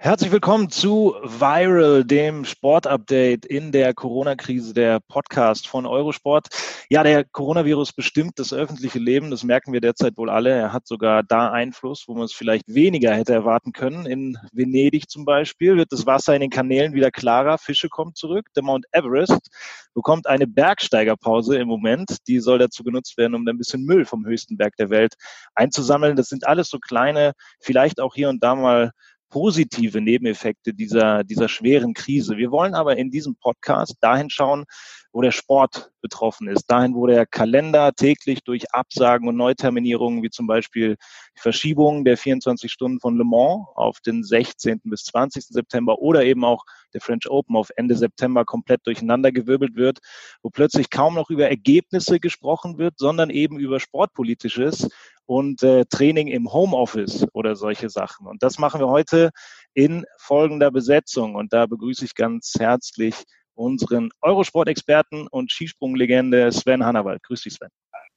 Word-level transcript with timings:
Herzlich 0.00 0.30
willkommen 0.30 0.70
zu 0.70 1.16
Viral, 1.24 2.04
dem 2.04 2.44
Sportupdate 2.44 3.44
in 3.44 3.72
der 3.72 3.94
Corona-Krise, 3.94 4.72
der 4.72 5.00
Podcast 5.00 5.66
von 5.66 5.86
Eurosport. 5.86 6.46
Ja, 6.88 7.02
der 7.02 7.24
Coronavirus 7.24 7.94
bestimmt 7.94 8.38
das 8.38 8.52
öffentliche 8.52 9.00
Leben, 9.00 9.32
das 9.32 9.42
merken 9.42 9.72
wir 9.72 9.80
derzeit 9.80 10.16
wohl 10.16 10.30
alle. 10.30 10.50
Er 10.50 10.72
hat 10.72 10.86
sogar 10.86 11.24
da 11.24 11.50
Einfluss, 11.50 12.04
wo 12.06 12.14
man 12.14 12.26
es 12.26 12.32
vielleicht 12.32 12.62
weniger 12.68 13.12
hätte 13.12 13.32
erwarten 13.32 13.72
können. 13.72 14.06
In 14.06 14.38
Venedig 14.52 15.10
zum 15.10 15.24
Beispiel 15.24 15.76
wird 15.76 15.90
das 15.90 16.06
Wasser 16.06 16.32
in 16.32 16.42
den 16.42 16.50
Kanälen 16.50 16.94
wieder 16.94 17.10
klarer, 17.10 17.58
Fische 17.58 17.88
kommen 17.88 18.14
zurück. 18.14 18.46
Der 18.54 18.62
Mount 18.62 18.86
Everest 18.92 19.50
bekommt 19.94 20.28
eine 20.28 20.46
Bergsteigerpause 20.46 21.58
im 21.58 21.66
Moment. 21.66 22.18
Die 22.28 22.38
soll 22.38 22.60
dazu 22.60 22.84
genutzt 22.84 23.18
werden, 23.18 23.34
um 23.34 23.44
ein 23.48 23.58
bisschen 23.58 23.84
Müll 23.84 24.04
vom 24.04 24.24
höchsten 24.26 24.56
Berg 24.56 24.76
der 24.76 24.90
Welt 24.90 25.14
einzusammeln. 25.56 26.14
Das 26.14 26.28
sind 26.28 26.46
alles 26.46 26.68
so 26.68 26.78
kleine, 26.78 27.32
vielleicht 27.58 28.00
auch 28.00 28.14
hier 28.14 28.28
und 28.28 28.44
da 28.44 28.54
mal 28.54 28.92
positive 29.28 30.00
Nebeneffekte 30.00 30.74
dieser, 30.74 31.24
dieser 31.24 31.48
schweren 31.48 31.94
Krise. 31.94 32.36
Wir 32.36 32.50
wollen 32.50 32.74
aber 32.74 32.96
in 32.96 33.10
diesem 33.10 33.36
Podcast 33.36 33.96
dahin 34.00 34.30
schauen, 34.30 34.64
wo 35.12 35.22
der 35.22 35.30
Sport 35.30 35.90
betroffen 36.00 36.48
ist, 36.48 36.70
dahin, 36.70 36.94
wo 36.94 37.06
der 37.06 37.26
Kalender 37.26 37.92
täglich 37.92 38.44
durch 38.44 38.72
Absagen 38.72 39.28
und 39.28 39.36
Neuterminierungen, 39.36 40.22
wie 40.22 40.30
zum 40.30 40.46
Beispiel 40.46 40.96
die 41.36 41.40
Verschiebung 41.40 42.04
der 42.04 42.16
24 42.16 42.70
Stunden 42.70 43.00
von 43.00 43.16
Le 43.16 43.24
Mans 43.24 43.66
auf 43.74 44.00
den 44.00 44.22
16. 44.22 44.80
bis 44.84 45.04
20. 45.04 45.44
September 45.46 45.98
oder 45.98 46.24
eben 46.24 46.44
auch 46.44 46.64
der 46.94 47.00
French 47.00 47.28
Open 47.28 47.56
auf 47.56 47.70
Ende 47.76 47.96
September 47.96 48.44
komplett 48.44 48.86
durcheinandergewirbelt 48.86 49.76
wird, 49.76 49.98
wo 50.42 50.50
plötzlich 50.50 50.90
kaum 50.90 51.14
noch 51.14 51.30
über 51.30 51.48
Ergebnisse 51.48 52.20
gesprochen 52.20 52.78
wird, 52.78 52.98
sondern 52.98 53.30
eben 53.30 53.58
über 53.58 53.80
Sportpolitisches 53.80 54.88
und 55.26 55.62
äh, 55.62 55.84
Training 55.84 56.28
im 56.28 56.52
Homeoffice 56.52 57.26
oder 57.34 57.54
solche 57.54 57.90
Sachen. 57.90 58.26
Und 58.26 58.42
das 58.42 58.58
machen 58.58 58.80
wir 58.80 58.88
heute 58.88 59.30
in 59.74 60.06
folgender 60.16 60.70
Besetzung. 60.70 61.34
Und 61.34 61.52
da 61.52 61.66
begrüße 61.66 62.04
ich 62.04 62.14
ganz 62.14 62.54
herzlich 62.58 63.14
unseren 63.58 64.10
Eurosport-Experten 64.22 65.26
und 65.28 65.50
Skisprunglegende 65.50 66.52
Sven 66.52 66.84
Hannawald. 66.84 67.22
Grüß 67.24 67.42
dich, 67.42 67.54
Sven. 67.54 67.68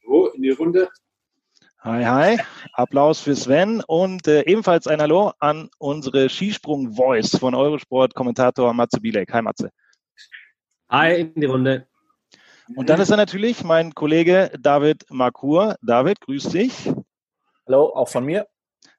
Hallo 0.04 0.28
in 0.28 0.44
die 0.44 0.52
Runde. 0.52 0.88
Hi, 1.80 2.06
hi. 2.06 2.38
Applaus 2.74 3.22
für 3.22 3.36
Sven 3.36 3.82
und 3.88 4.28
äh, 4.28 4.44
ebenfalls 4.44 4.86
ein 4.86 5.02
Hallo 5.02 5.32
an 5.40 5.70
unsere 5.80 6.30
Skisprung-Voice 6.30 7.40
von 7.40 7.56
Eurosport-Kommentator 7.56 8.72
Matze 8.74 9.02
Bielek. 9.02 9.34
Hi, 9.34 9.42
Matze. 9.42 9.72
Hi 10.90 11.22
in 11.22 11.34
die 11.34 11.48
Runde. 11.48 11.88
Und 12.76 12.90
dann 12.90 13.02
ist 13.02 13.10
er 13.10 13.18
natürlich 13.18 13.64
mein 13.64 13.96
Kollege 13.96 14.52
David 14.60 15.06
Markur. 15.10 15.76
David, 15.82 16.22
grüß 16.22 16.50
dich. 16.50 16.94
Hallo, 17.68 17.88
auch 17.96 18.10
von 18.10 18.26
mir. 18.26 18.48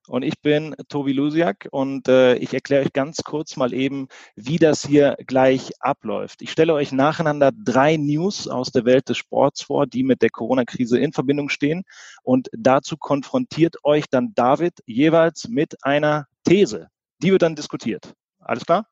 Und 0.09 0.23
ich 0.25 0.41
bin 0.41 0.75
Tobi 0.89 1.13
Lusiak 1.13 1.69
und 1.71 2.09
äh, 2.09 2.35
ich 2.35 2.53
erkläre 2.53 2.85
euch 2.85 2.93
ganz 2.93 3.19
kurz 3.25 3.57
mal 3.57 3.73
eben, 3.73 4.09
wie 4.35 4.59
das 4.59 4.85
hier 4.85 5.17
gleich 5.27 5.71
abläuft. 5.81 6.43
Ich 6.43 6.51
stelle 6.51 6.75
euch 6.75 6.91
nacheinander 6.91 7.53
drei 7.53 7.97
News 7.97 8.49
aus 8.49 8.73
der 8.73 8.85
Welt 8.85 9.09
des 9.09 9.19
Sports 9.19 9.63
vor, 9.63 9.87
die 9.87 10.03
mit 10.03 10.21
der 10.21 10.31
Corona-Krise 10.31 10.99
in 10.99 11.13
Verbindung 11.13 11.49
stehen. 11.49 11.85
Und 12.25 12.49
dazu 12.53 12.97
konfrontiert 12.97 13.77
euch 13.85 14.07
dann 14.11 14.35
David 14.35 14.75
jeweils 14.87 15.49
mit 15.49 15.85
einer 15.85 16.27
These. 16.45 16.89
Die 17.23 17.31
wird 17.31 17.43
dann 17.43 17.55
diskutiert. 17.55 18.15
Alles 18.41 18.65
klar? 18.65 18.89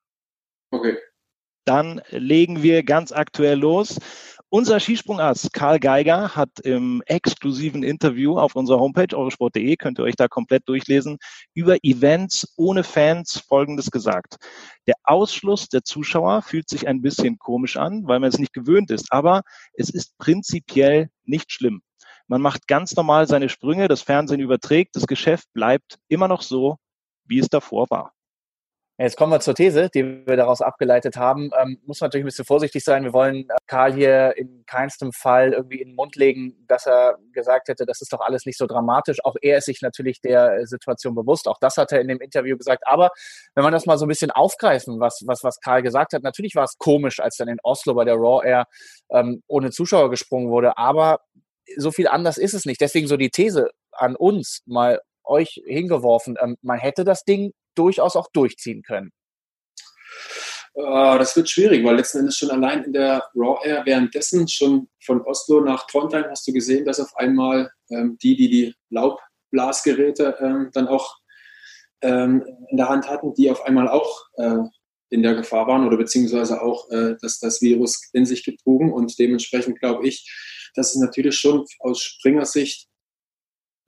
Okay. 0.70 0.96
Dann 1.64 2.00
legen 2.10 2.62
wir 2.62 2.84
ganz 2.84 3.10
aktuell 3.10 3.58
los. 3.58 3.98
Unser 4.52 4.80
Skisprungarzt 4.80 5.52
Karl 5.52 5.78
Geiger 5.78 6.34
hat 6.34 6.58
im 6.64 7.04
exklusiven 7.06 7.84
Interview 7.84 8.36
auf 8.36 8.56
unserer 8.56 8.80
Homepage 8.80 9.16
eurosport.de, 9.16 9.76
könnt 9.76 10.00
ihr 10.00 10.02
euch 10.02 10.16
da 10.16 10.26
komplett 10.26 10.68
durchlesen, 10.68 11.18
über 11.54 11.76
Events 11.84 12.52
ohne 12.56 12.82
Fans 12.82 13.44
Folgendes 13.46 13.92
gesagt. 13.92 14.38
Der 14.88 14.96
Ausschluss 15.04 15.68
der 15.68 15.84
Zuschauer 15.84 16.42
fühlt 16.42 16.68
sich 16.68 16.88
ein 16.88 17.00
bisschen 17.00 17.38
komisch 17.38 17.76
an, 17.76 18.08
weil 18.08 18.18
man 18.18 18.28
es 18.28 18.40
nicht 18.40 18.52
gewöhnt 18.52 18.90
ist, 18.90 19.12
aber 19.12 19.42
es 19.72 19.88
ist 19.88 20.18
prinzipiell 20.18 21.10
nicht 21.22 21.52
schlimm. 21.52 21.80
Man 22.26 22.42
macht 22.42 22.66
ganz 22.66 22.96
normal 22.96 23.28
seine 23.28 23.50
Sprünge, 23.50 23.86
das 23.86 24.02
Fernsehen 24.02 24.40
überträgt, 24.40 24.96
das 24.96 25.06
Geschäft 25.06 25.46
bleibt 25.52 26.00
immer 26.08 26.26
noch 26.26 26.42
so, 26.42 26.76
wie 27.24 27.38
es 27.38 27.48
davor 27.48 27.86
war. 27.90 28.14
Jetzt 29.02 29.16
kommen 29.16 29.32
wir 29.32 29.40
zur 29.40 29.54
These, 29.54 29.88
die 29.88 30.26
wir 30.26 30.36
daraus 30.36 30.60
abgeleitet 30.60 31.16
haben. 31.16 31.50
Ähm, 31.58 31.78
muss 31.86 32.02
man 32.02 32.08
natürlich 32.08 32.24
ein 32.24 32.26
bisschen 32.26 32.44
vorsichtig 32.44 32.84
sein. 32.84 33.02
Wir 33.02 33.14
wollen 33.14 33.48
äh, 33.48 33.56
Karl 33.66 33.94
hier 33.94 34.36
in 34.36 34.62
keinstem 34.66 35.10
Fall 35.12 35.54
irgendwie 35.54 35.80
in 35.80 35.88
den 35.88 35.94
Mund 35.94 36.16
legen, 36.16 36.66
dass 36.68 36.86
er 36.86 37.16
gesagt 37.32 37.68
hätte, 37.68 37.86
das 37.86 38.02
ist 38.02 38.12
doch 38.12 38.20
alles 38.20 38.44
nicht 38.44 38.58
so 38.58 38.66
dramatisch. 38.66 39.24
Auch 39.24 39.36
er 39.40 39.56
ist 39.56 39.64
sich 39.64 39.80
natürlich 39.80 40.20
der 40.20 40.66
Situation 40.66 41.14
bewusst. 41.14 41.48
Auch 41.48 41.56
das 41.62 41.78
hat 41.78 41.92
er 41.92 42.02
in 42.02 42.08
dem 42.08 42.20
Interview 42.20 42.58
gesagt. 42.58 42.86
Aber 42.86 43.08
wenn 43.54 43.64
man 43.64 43.72
das 43.72 43.86
mal 43.86 43.96
so 43.96 44.04
ein 44.04 44.08
bisschen 44.10 44.32
aufgreifen, 44.32 45.00
was, 45.00 45.22
was, 45.24 45.42
was 45.44 45.60
Karl 45.60 45.80
gesagt 45.80 46.12
hat, 46.12 46.22
natürlich 46.22 46.54
war 46.54 46.64
es 46.64 46.76
komisch, 46.76 47.20
als 47.20 47.38
dann 47.38 47.48
in 47.48 47.56
Oslo 47.62 47.94
bei 47.94 48.04
der 48.04 48.16
Raw 48.16 48.46
Air 48.46 48.66
ähm, 49.10 49.42
ohne 49.46 49.70
Zuschauer 49.70 50.10
gesprungen 50.10 50.50
wurde. 50.50 50.76
Aber 50.76 51.20
so 51.78 51.90
viel 51.90 52.06
anders 52.06 52.36
ist 52.36 52.52
es 52.52 52.66
nicht. 52.66 52.82
Deswegen 52.82 53.06
so 53.06 53.16
die 53.16 53.30
These 53.30 53.70
an 53.92 54.14
uns 54.14 54.60
mal 54.66 55.00
euch 55.24 55.62
hingeworfen. 55.64 56.36
Ähm, 56.38 56.58
man 56.60 56.78
hätte 56.78 57.04
das 57.04 57.24
Ding 57.24 57.52
durchaus 57.74 58.16
auch 58.16 58.28
durchziehen 58.32 58.82
können? 58.82 59.12
Uh, 60.74 61.18
das 61.18 61.34
wird 61.34 61.50
schwierig, 61.50 61.84
weil 61.84 61.96
letzten 61.96 62.20
Endes 62.20 62.36
schon 62.36 62.50
allein 62.50 62.84
in 62.84 62.92
der 62.92 63.24
Raw 63.34 63.58
Air 63.66 63.82
währenddessen 63.84 64.46
schon 64.46 64.88
von 65.04 65.20
Oslo 65.22 65.60
nach 65.60 65.86
Trondheim 65.88 66.26
hast 66.30 66.46
du 66.46 66.52
gesehen, 66.52 66.84
dass 66.84 67.00
auf 67.00 67.16
einmal 67.16 67.70
ähm, 67.90 68.16
die, 68.22 68.36
die 68.36 68.48
die 68.48 68.74
Laubblasgeräte 68.90 70.36
ähm, 70.40 70.70
dann 70.72 70.86
auch 70.86 71.16
ähm, 72.02 72.44
in 72.70 72.76
der 72.76 72.88
Hand 72.88 73.08
hatten, 73.08 73.34
die 73.34 73.50
auf 73.50 73.64
einmal 73.64 73.88
auch 73.88 74.24
äh, 74.36 74.58
in 75.10 75.22
der 75.24 75.34
Gefahr 75.34 75.66
waren 75.66 75.86
oder 75.86 75.96
beziehungsweise 75.96 76.62
auch, 76.62 76.88
äh, 76.90 77.16
dass 77.20 77.40
das 77.40 77.60
Virus 77.60 78.08
in 78.12 78.24
sich 78.24 78.44
getrugen 78.44 78.92
und 78.92 79.18
dementsprechend 79.18 79.80
glaube 79.80 80.06
ich, 80.06 80.30
dass 80.74 80.94
es 80.94 81.00
natürlich 81.00 81.36
schon 81.36 81.66
aus 81.80 82.00
Springersicht 82.00 82.86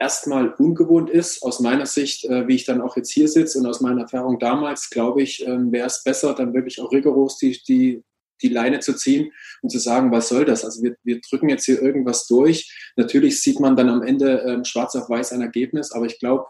erstmal 0.03 0.53
ungewohnt 0.55 1.11
ist. 1.11 1.45
Aus 1.45 1.61
meiner 1.61 1.87
Sicht, 1.87 2.25
äh, 2.25 2.49
wie 2.49 2.57
ich 2.57 2.65
dann 2.65 2.81
auch 2.81 2.97
jetzt 2.97 3.13
hier 3.13 3.29
sitze 3.29 3.59
und 3.59 3.67
aus 3.67 3.81
meiner 3.81 4.03
Erfahrung 4.03 4.41
damals, 4.41 4.91
glaube 4.91 5.23
ich, 5.23 5.47
ähm, 5.47 5.71
wäre 5.71 5.87
es 5.87 6.03
besser, 6.03 6.35
dann 6.35 6.55
wirklich 6.55 6.81
auch 6.81 6.91
rigoros 6.91 7.39
die, 7.39 7.63
die, 7.69 8.03
die 8.43 8.49
Leine 8.49 8.81
zu 8.81 8.95
ziehen 8.95 9.33
und 9.63 9.71
zu 9.71 9.79
sagen, 9.79 10.11
was 10.11 10.29
soll 10.29 10.45
das? 10.45 10.65
Also 10.65 10.83
wir, 10.83 10.97
wir 11.05 11.21
drücken 11.21 11.49
jetzt 11.49 11.67
hier 11.67 11.81
irgendwas 11.81 12.27
durch. 12.27 12.93
Natürlich 12.97 13.41
sieht 13.41 13.61
man 13.61 13.77
dann 13.77 13.89
am 13.89 14.03
Ende 14.03 14.43
ähm, 14.45 14.65
schwarz 14.65 14.97
auf 14.97 15.09
weiß 15.09 15.33
ein 15.33 15.41
Ergebnis, 15.41 15.93
aber 15.93 16.07
ich 16.07 16.19
glaube, 16.19 16.47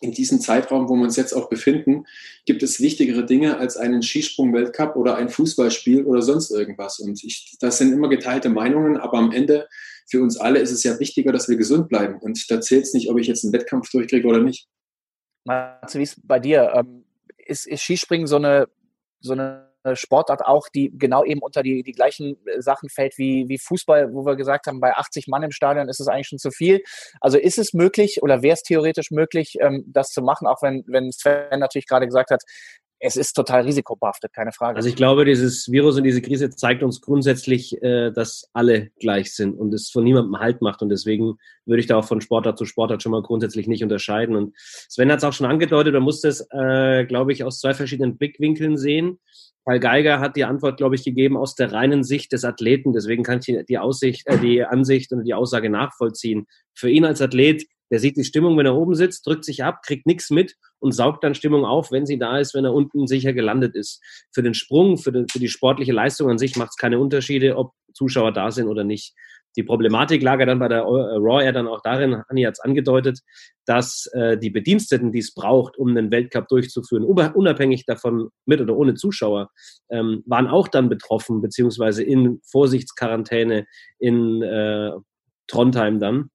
in 0.00 0.12
diesem 0.12 0.40
Zeitraum, 0.40 0.88
wo 0.88 0.94
wir 0.94 1.02
uns 1.02 1.16
jetzt 1.16 1.32
auch 1.32 1.48
befinden, 1.48 2.04
gibt 2.44 2.62
es 2.62 2.80
wichtigere 2.80 3.24
Dinge 3.24 3.58
als 3.58 3.76
einen 3.76 4.02
Skisprung-Weltcup 4.02 4.94
oder 4.96 5.16
ein 5.16 5.30
Fußballspiel 5.30 6.04
oder 6.04 6.20
sonst 6.20 6.50
irgendwas. 6.50 6.98
Und 6.98 7.22
ich, 7.24 7.56
das 7.60 7.78
sind 7.78 7.92
immer 7.92 8.08
geteilte 8.08 8.50
Meinungen, 8.50 8.98
aber 8.98 9.18
am 9.18 9.32
Ende 9.32 9.68
für 10.08 10.22
uns 10.22 10.36
alle 10.36 10.60
ist 10.60 10.70
es 10.70 10.82
ja 10.82 10.98
wichtiger, 11.00 11.32
dass 11.32 11.48
wir 11.48 11.56
gesund 11.56 11.88
bleiben. 11.88 12.18
Und 12.20 12.50
da 12.50 12.60
zählt 12.60 12.84
es 12.84 12.94
nicht, 12.94 13.10
ob 13.10 13.18
ich 13.18 13.26
jetzt 13.26 13.44
einen 13.44 13.52
Wettkampf 13.52 13.90
durchkriege 13.90 14.28
oder 14.28 14.40
nicht. 14.40 14.68
Matze, 15.44 15.98
wie 15.98 16.04
ist 16.04 16.26
bei 16.26 16.40
dir? 16.40 16.72
Ähm, 16.74 17.04
ist, 17.38 17.66
ist 17.66 17.82
Skispringen 17.82 18.26
so 18.26 18.36
eine, 18.36 18.68
so 19.20 19.32
eine 19.32 19.65
Sportart 19.94 20.44
auch, 20.44 20.68
die 20.68 20.90
genau 20.96 21.24
eben 21.24 21.40
unter 21.40 21.62
die, 21.62 21.82
die 21.82 21.92
gleichen 21.92 22.36
äh, 22.46 22.60
Sachen 22.60 22.88
fällt 22.88 23.18
wie, 23.18 23.48
wie 23.48 23.58
Fußball, 23.58 24.12
wo 24.12 24.24
wir 24.24 24.36
gesagt 24.36 24.66
haben, 24.66 24.80
bei 24.80 24.94
80 24.94 25.28
Mann 25.28 25.42
im 25.42 25.52
Stadion 25.52 25.88
ist 25.88 26.00
es 26.00 26.08
eigentlich 26.08 26.28
schon 26.28 26.38
zu 26.38 26.50
viel. 26.50 26.82
Also 27.20 27.38
ist 27.38 27.58
es 27.58 27.72
möglich 27.72 28.22
oder 28.22 28.42
wäre 28.42 28.54
es 28.54 28.62
theoretisch 28.62 29.10
möglich, 29.10 29.56
ähm, 29.60 29.84
das 29.86 30.08
zu 30.08 30.22
machen, 30.22 30.46
auch 30.46 30.62
wenn, 30.62 30.84
wenn 30.88 31.12
Sven 31.12 31.60
natürlich 31.60 31.86
gerade 31.86 32.06
gesagt 32.06 32.30
hat, 32.30 32.42
es 32.98 33.16
ist 33.16 33.34
total 33.34 33.62
risikobehaftet, 33.62 34.32
keine 34.32 34.52
Frage. 34.52 34.76
Also 34.76 34.88
ich 34.88 34.96
glaube, 34.96 35.24
dieses 35.24 35.70
Virus 35.70 35.96
und 35.96 36.04
diese 36.04 36.22
Krise 36.22 36.50
zeigt 36.50 36.82
uns 36.82 37.00
grundsätzlich, 37.00 37.80
äh, 37.82 38.10
dass 38.10 38.48
alle 38.54 38.90
gleich 39.00 39.34
sind 39.34 39.54
und 39.54 39.74
es 39.74 39.90
von 39.90 40.04
niemandem 40.04 40.38
Halt 40.38 40.62
macht. 40.62 40.80
Und 40.82 40.88
deswegen 40.88 41.36
würde 41.66 41.80
ich 41.80 41.86
da 41.86 41.96
auch 41.96 42.06
von 42.06 42.20
Sportart 42.20 42.56
zu 42.56 42.64
Sportart 42.64 43.02
schon 43.02 43.12
mal 43.12 43.22
grundsätzlich 43.22 43.66
nicht 43.66 43.82
unterscheiden. 43.82 44.34
Und 44.34 44.54
Sven 44.56 45.10
hat 45.12 45.18
es 45.18 45.24
auch 45.24 45.34
schon 45.34 45.46
angedeutet, 45.46 45.92
man 45.92 46.02
muss 46.02 46.22
das, 46.22 46.46
äh, 46.50 47.04
glaube 47.04 47.32
ich, 47.32 47.44
aus 47.44 47.60
zwei 47.60 47.74
verschiedenen 47.74 48.16
Blickwinkeln 48.16 48.78
sehen. 48.78 49.18
Karl 49.66 49.80
Geiger 49.80 50.20
hat 50.20 50.36
die 50.36 50.44
Antwort, 50.44 50.76
glaube 50.76 50.94
ich, 50.94 51.02
gegeben 51.02 51.36
aus 51.36 51.56
der 51.56 51.72
reinen 51.72 52.04
Sicht 52.04 52.32
des 52.32 52.44
Athleten. 52.44 52.92
Deswegen 52.92 53.24
kann 53.24 53.40
ich 53.44 53.64
die, 53.68 53.78
Aussicht, 53.78 54.26
äh, 54.28 54.38
die 54.38 54.62
Ansicht 54.62 55.12
und 55.12 55.24
die 55.24 55.34
Aussage 55.34 55.68
nachvollziehen. 55.70 56.46
Für 56.72 56.88
ihn 56.88 57.04
als 57.04 57.20
Athlet, 57.20 57.66
der 57.90 57.98
sieht 57.98 58.16
die 58.16 58.22
Stimmung, 58.22 58.56
wenn 58.56 58.66
er 58.66 58.76
oben 58.76 58.94
sitzt, 58.94 59.26
drückt 59.26 59.44
sich 59.44 59.64
ab, 59.64 59.80
kriegt 59.84 60.06
nichts 60.06 60.30
mit 60.30 60.54
und 60.78 60.92
saugt 60.92 61.24
dann 61.24 61.34
Stimmung 61.34 61.64
auf, 61.64 61.90
wenn 61.90 62.06
sie 62.06 62.18
da 62.18 62.38
ist, 62.38 62.54
wenn 62.54 62.64
er 62.64 62.74
unten 62.74 63.08
sicher 63.08 63.32
gelandet 63.32 63.74
ist. 63.74 64.00
Für 64.32 64.42
den 64.42 64.54
Sprung, 64.54 64.98
für, 64.98 65.10
den, 65.10 65.28
für 65.28 65.40
die 65.40 65.48
sportliche 65.48 65.92
Leistung 65.92 66.30
an 66.30 66.38
sich 66.38 66.54
macht 66.54 66.70
es 66.70 66.76
keine 66.76 67.00
Unterschiede, 67.00 67.56
ob 67.56 67.72
Zuschauer 67.92 68.32
da 68.32 68.52
sind 68.52 68.68
oder 68.68 68.84
nicht. 68.84 69.14
Die 69.56 69.62
Problematik 69.62 70.22
lag 70.22 70.38
ja 70.38 70.46
dann 70.46 70.58
bei 70.58 70.68
der 70.68 70.80
äh, 70.80 70.82
Raw 70.82 71.42
Air 71.42 71.52
dann 71.52 71.66
auch 71.66 71.80
darin, 71.82 72.22
Anni 72.28 72.42
hat 72.42 72.54
es 72.54 72.60
angedeutet, 72.60 73.20
dass 73.64 74.06
äh, 74.12 74.36
die 74.38 74.50
Bediensteten, 74.50 75.12
die 75.12 75.20
es 75.20 75.34
braucht, 75.34 75.76
um 75.76 75.88
einen 75.88 76.10
Weltcup 76.10 76.48
durchzuführen, 76.48 77.04
unabhängig 77.04 77.86
davon 77.86 78.28
mit 78.44 78.60
oder 78.60 78.76
ohne 78.76 78.94
Zuschauer, 78.94 79.50
ähm, 79.90 80.22
waren 80.26 80.46
auch 80.46 80.68
dann 80.68 80.88
betroffen, 80.88 81.40
beziehungsweise 81.40 82.02
in 82.02 82.40
Vorsichtsquarantäne 82.44 83.66
in 83.98 84.42
äh, 84.42 84.92
Trondheim 85.46 86.00
dann. 86.00 86.30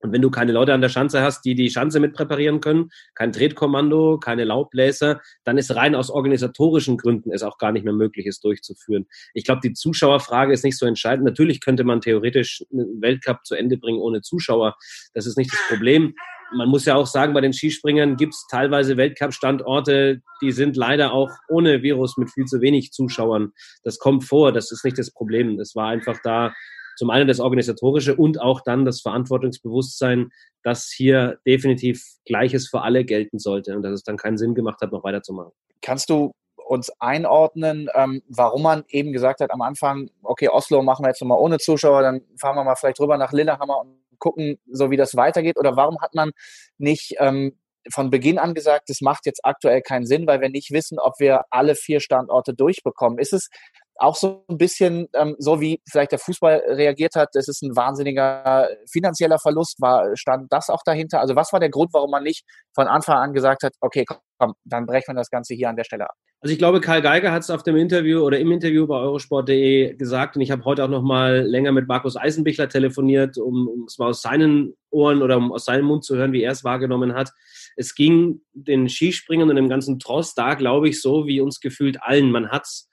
Und 0.00 0.12
wenn 0.12 0.22
du 0.22 0.30
keine 0.30 0.52
Leute 0.52 0.72
an 0.72 0.80
der 0.80 0.88
Schanze 0.88 1.22
hast, 1.22 1.44
die 1.44 1.54
die 1.54 1.70
Schanze 1.70 2.00
mit 2.00 2.14
präparieren 2.14 2.60
können, 2.60 2.90
kein 3.14 3.32
Tretkommando, 3.32 4.18
keine 4.18 4.44
Laubbläser, 4.44 5.20
dann 5.44 5.58
ist 5.58 5.74
rein 5.74 5.94
aus 5.94 6.10
organisatorischen 6.10 6.96
Gründen 6.96 7.32
es 7.32 7.42
auch 7.42 7.58
gar 7.58 7.70
nicht 7.72 7.84
mehr 7.84 7.92
möglich, 7.92 8.26
es 8.26 8.40
durchzuführen. 8.40 9.06
Ich 9.34 9.44
glaube, 9.44 9.60
die 9.62 9.74
Zuschauerfrage 9.74 10.52
ist 10.52 10.64
nicht 10.64 10.78
so 10.78 10.86
entscheidend. 10.86 11.24
Natürlich 11.24 11.60
könnte 11.60 11.84
man 11.84 12.00
theoretisch 12.00 12.64
einen 12.72 13.00
Weltcup 13.02 13.44
zu 13.44 13.54
Ende 13.54 13.76
bringen 13.76 14.00
ohne 14.00 14.22
Zuschauer. 14.22 14.76
Das 15.12 15.26
ist 15.26 15.36
nicht 15.36 15.52
das 15.52 15.60
Problem. 15.68 16.14
Man 16.52 16.68
muss 16.68 16.84
ja 16.84 16.96
auch 16.96 17.06
sagen, 17.06 17.32
bei 17.32 17.40
den 17.40 17.52
Skispringern 17.52 18.16
gibt 18.16 18.34
es 18.34 18.46
teilweise 18.50 18.96
Weltcup-Standorte, 18.96 20.20
die 20.42 20.50
sind 20.50 20.76
leider 20.76 21.12
auch 21.12 21.30
ohne 21.48 21.82
Virus 21.82 22.16
mit 22.16 22.30
viel 22.30 22.46
zu 22.46 22.60
wenig 22.60 22.90
Zuschauern. 22.90 23.52
Das 23.84 23.98
kommt 23.98 24.24
vor, 24.24 24.50
das 24.50 24.72
ist 24.72 24.84
nicht 24.84 24.98
das 24.98 25.12
Problem. 25.12 25.60
Es 25.60 25.76
war 25.76 25.88
einfach 25.88 26.18
da 26.24 26.52
zum 27.00 27.08
einen 27.08 27.26
das 27.26 27.40
Organisatorische 27.40 28.14
und 28.14 28.42
auch 28.42 28.60
dann 28.60 28.84
das 28.84 29.00
Verantwortungsbewusstsein, 29.00 30.28
dass 30.62 30.92
hier 30.94 31.38
definitiv 31.46 32.04
Gleiches 32.26 32.68
für 32.68 32.82
alle 32.82 33.06
gelten 33.06 33.38
sollte 33.38 33.74
und 33.74 33.82
dass 33.82 33.92
es 33.92 34.02
dann 34.02 34.18
keinen 34.18 34.36
Sinn 34.36 34.54
gemacht 34.54 34.82
hat, 34.82 34.92
noch 34.92 35.02
weiterzumachen. 35.02 35.50
Kannst 35.80 36.10
du 36.10 36.32
uns 36.58 36.92
einordnen, 36.98 37.88
ähm, 37.94 38.22
warum 38.28 38.64
man 38.64 38.84
eben 38.88 39.14
gesagt 39.14 39.40
hat 39.40 39.50
am 39.50 39.62
Anfang, 39.62 40.10
okay, 40.22 40.50
Oslo 40.50 40.82
machen 40.82 41.02
wir 41.02 41.08
jetzt 41.08 41.22
nochmal 41.22 41.38
ohne 41.38 41.56
Zuschauer, 41.56 42.02
dann 42.02 42.20
fahren 42.38 42.54
wir 42.54 42.64
mal 42.64 42.74
vielleicht 42.74 43.00
rüber 43.00 43.16
nach 43.16 43.32
Lillehammer 43.32 43.80
und 43.80 43.96
gucken, 44.18 44.58
so 44.70 44.90
wie 44.90 44.98
das 44.98 45.16
weitergeht? 45.16 45.58
Oder 45.58 45.76
warum 45.76 46.02
hat 46.02 46.14
man 46.14 46.32
nicht 46.76 47.14
ähm, 47.18 47.58
von 47.90 48.10
Beginn 48.10 48.38
an 48.38 48.52
gesagt, 48.52 48.90
das 48.90 49.00
macht 49.00 49.24
jetzt 49.24 49.40
aktuell 49.42 49.80
keinen 49.80 50.04
Sinn, 50.04 50.26
weil 50.26 50.42
wir 50.42 50.50
nicht 50.50 50.70
wissen, 50.70 50.98
ob 50.98 51.14
wir 51.18 51.46
alle 51.48 51.74
vier 51.74 52.00
Standorte 52.00 52.52
durchbekommen. 52.52 53.18
Ist 53.18 53.32
es 53.32 53.48
auch 54.00 54.16
so 54.16 54.44
ein 54.48 54.58
bisschen 54.58 55.08
ähm, 55.14 55.36
so, 55.38 55.60
wie 55.60 55.80
vielleicht 55.88 56.12
der 56.12 56.18
Fußball 56.18 56.62
reagiert 56.68 57.14
hat, 57.14 57.28
es 57.34 57.48
ist 57.48 57.62
ein 57.62 57.76
wahnsinniger 57.76 58.68
finanzieller 58.90 59.38
Verlust, 59.38 59.80
war, 59.80 60.16
stand 60.16 60.52
das 60.52 60.70
auch 60.70 60.82
dahinter? 60.84 61.20
Also 61.20 61.36
was 61.36 61.52
war 61.52 61.60
der 61.60 61.70
Grund, 61.70 61.92
warum 61.92 62.10
man 62.10 62.22
nicht 62.22 62.44
von 62.74 62.86
Anfang 62.86 63.16
an 63.16 63.32
gesagt 63.34 63.62
hat, 63.62 63.74
okay, 63.80 64.04
komm, 64.06 64.54
dann 64.64 64.86
brechen 64.86 65.14
wir 65.14 65.14
das 65.14 65.30
Ganze 65.30 65.54
hier 65.54 65.68
an 65.68 65.76
der 65.76 65.84
Stelle 65.84 66.04
ab? 66.04 66.16
Also 66.42 66.54
ich 66.54 66.58
glaube, 66.58 66.80
Karl 66.80 67.02
Geiger 67.02 67.32
hat 67.32 67.42
es 67.42 67.50
auf 67.50 67.62
dem 67.62 67.76
Interview 67.76 68.20
oder 68.20 68.38
im 68.38 68.50
Interview 68.50 68.86
bei 68.86 68.96
eurosport.de 68.96 69.94
gesagt 69.96 70.36
und 70.36 70.42
ich 70.42 70.50
habe 70.50 70.64
heute 70.64 70.82
auch 70.82 70.88
noch 70.88 71.02
mal 71.02 71.42
länger 71.42 71.70
mit 71.70 71.86
Markus 71.86 72.16
Eisenbichler 72.16 72.70
telefoniert, 72.70 73.36
um, 73.36 73.68
um 73.68 73.84
es 73.84 73.98
mal 73.98 74.08
aus 74.08 74.22
seinen 74.22 74.74
Ohren 74.88 75.20
oder 75.20 75.36
um 75.36 75.52
aus 75.52 75.66
seinem 75.66 75.84
Mund 75.84 76.04
zu 76.04 76.16
hören, 76.16 76.32
wie 76.32 76.42
er 76.42 76.52
es 76.52 76.64
wahrgenommen 76.64 77.12
hat. 77.12 77.30
Es 77.76 77.94
ging 77.94 78.40
den 78.54 78.88
Skispringen 78.88 79.50
und 79.50 79.56
dem 79.56 79.68
ganzen 79.68 79.98
Tross 79.98 80.34
da, 80.34 80.54
glaube 80.54 80.88
ich, 80.88 81.02
so 81.02 81.26
wie 81.26 81.42
uns 81.42 81.60
gefühlt 81.60 82.02
allen. 82.02 82.30
Man 82.30 82.48
hat 82.48 82.62
es 82.64 82.89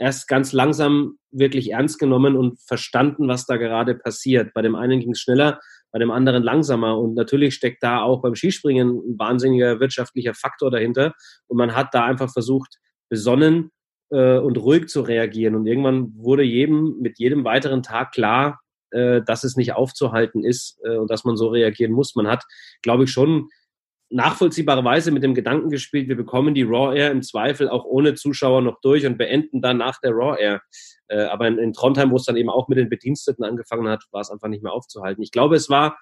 erst 0.00 0.28
ganz 0.28 0.52
langsam 0.52 1.18
wirklich 1.30 1.70
ernst 1.72 1.98
genommen 1.98 2.36
und 2.36 2.58
verstanden, 2.66 3.28
was 3.28 3.46
da 3.46 3.58
gerade 3.58 3.94
passiert. 3.94 4.54
Bei 4.54 4.62
dem 4.62 4.74
einen 4.74 4.98
ging 4.98 5.12
es 5.12 5.20
schneller, 5.20 5.60
bei 5.92 5.98
dem 5.98 6.10
anderen 6.10 6.42
langsamer. 6.42 6.98
Und 6.98 7.14
natürlich 7.14 7.54
steckt 7.54 7.82
da 7.82 8.00
auch 8.00 8.22
beim 8.22 8.34
Skispringen 8.34 8.88
ein 8.88 9.18
wahnsinniger 9.18 9.78
wirtschaftlicher 9.78 10.34
Faktor 10.34 10.70
dahinter. 10.70 11.12
Und 11.48 11.58
man 11.58 11.76
hat 11.76 11.88
da 11.92 12.06
einfach 12.06 12.32
versucht, 12.32 12.78
besonnen 13.10 13.70
äh, 14.10 14.38
und 14.38 14.56
ruhig 14.56 14.88
zu 14.88 15.02
reagieren. 15.02 15.54
Und 15.54 15.66
irgendwann 15.66 16.14
wurde 16.16 16.44
jedem 16.44 16.96
mit 17.00 17.18
jedem 17.18 17.44
weiteren 17.44 17.82
Tag 17.82 18.12
klar, 18.12 18.60
äh, 18.92 19.20
dass 19.22 19.44
es 19.44 19.56
nicht 19.56 19.74
aufzuhalten 19.74 20.44
ist 20.44 20.80
äh, 20.82 20.96
und 20.96 21.10
dass 21.10 21.24
man 21.24 21.36
so 21.36 21.48
reagieren 21.48 21.92
muss. 21.92 22.14
Man 22.14 22.26
hat, 22.26 22.44
glaube 22.80 23.04
ich, 23.04 23.10
schon 23.10 23.50
nachvollziehbarerweise 24.10 25.10
mit 25.12 25.22
dem 25.22 25.34
Gedanken 25.34 25.70
gespielt, 25.70 26.08
wir 26.08 26.16
bekommen 26.16 26.54
die 26.54 26.62
Raw 26.62 26.96
Air 26.96 27.10
im 27.10 27.22
Zweifel 27.22 27.68
auch 27.68 27.84
ohne 27.84 28.14
Zuschauer 28.14 28.60
noch 28.60 28.80
durch 28.80 29.06
und 29.06 29.18
beenden 29.18 29.62
dann 29.62 29.78
nach 29.78 30.00
der 30.00 30.12
Raw 30.12 30.40
Air. 30.40 30.60
Äh, 31.08 31.22
aber 31.24 31.46
in, 31.48 31.58
in 31.58 31.72
Trondheim, 31.72 32.10
wo 32.10 32.16
es 32.16 32.24
dann 32.24 32.36
eben 32.36 32.50
auch 32.50 32.68
mit 32.68 32.78
den 32.78 32.88
Bediensteten 32.88 33.44
angefangen 33.44 33.88
hat, 33.88 34.04
war 34.10 34.20
es 34.20 34.30
einfach 34.30 34.48
nicht 34.48 34.62
mehr 34.62 34.72
aufzuhalten. 34.72 35.22
Ich 35.22 35.30
glaube, 35.30 35.56
es 35.56 35.70
war 35.70 35.96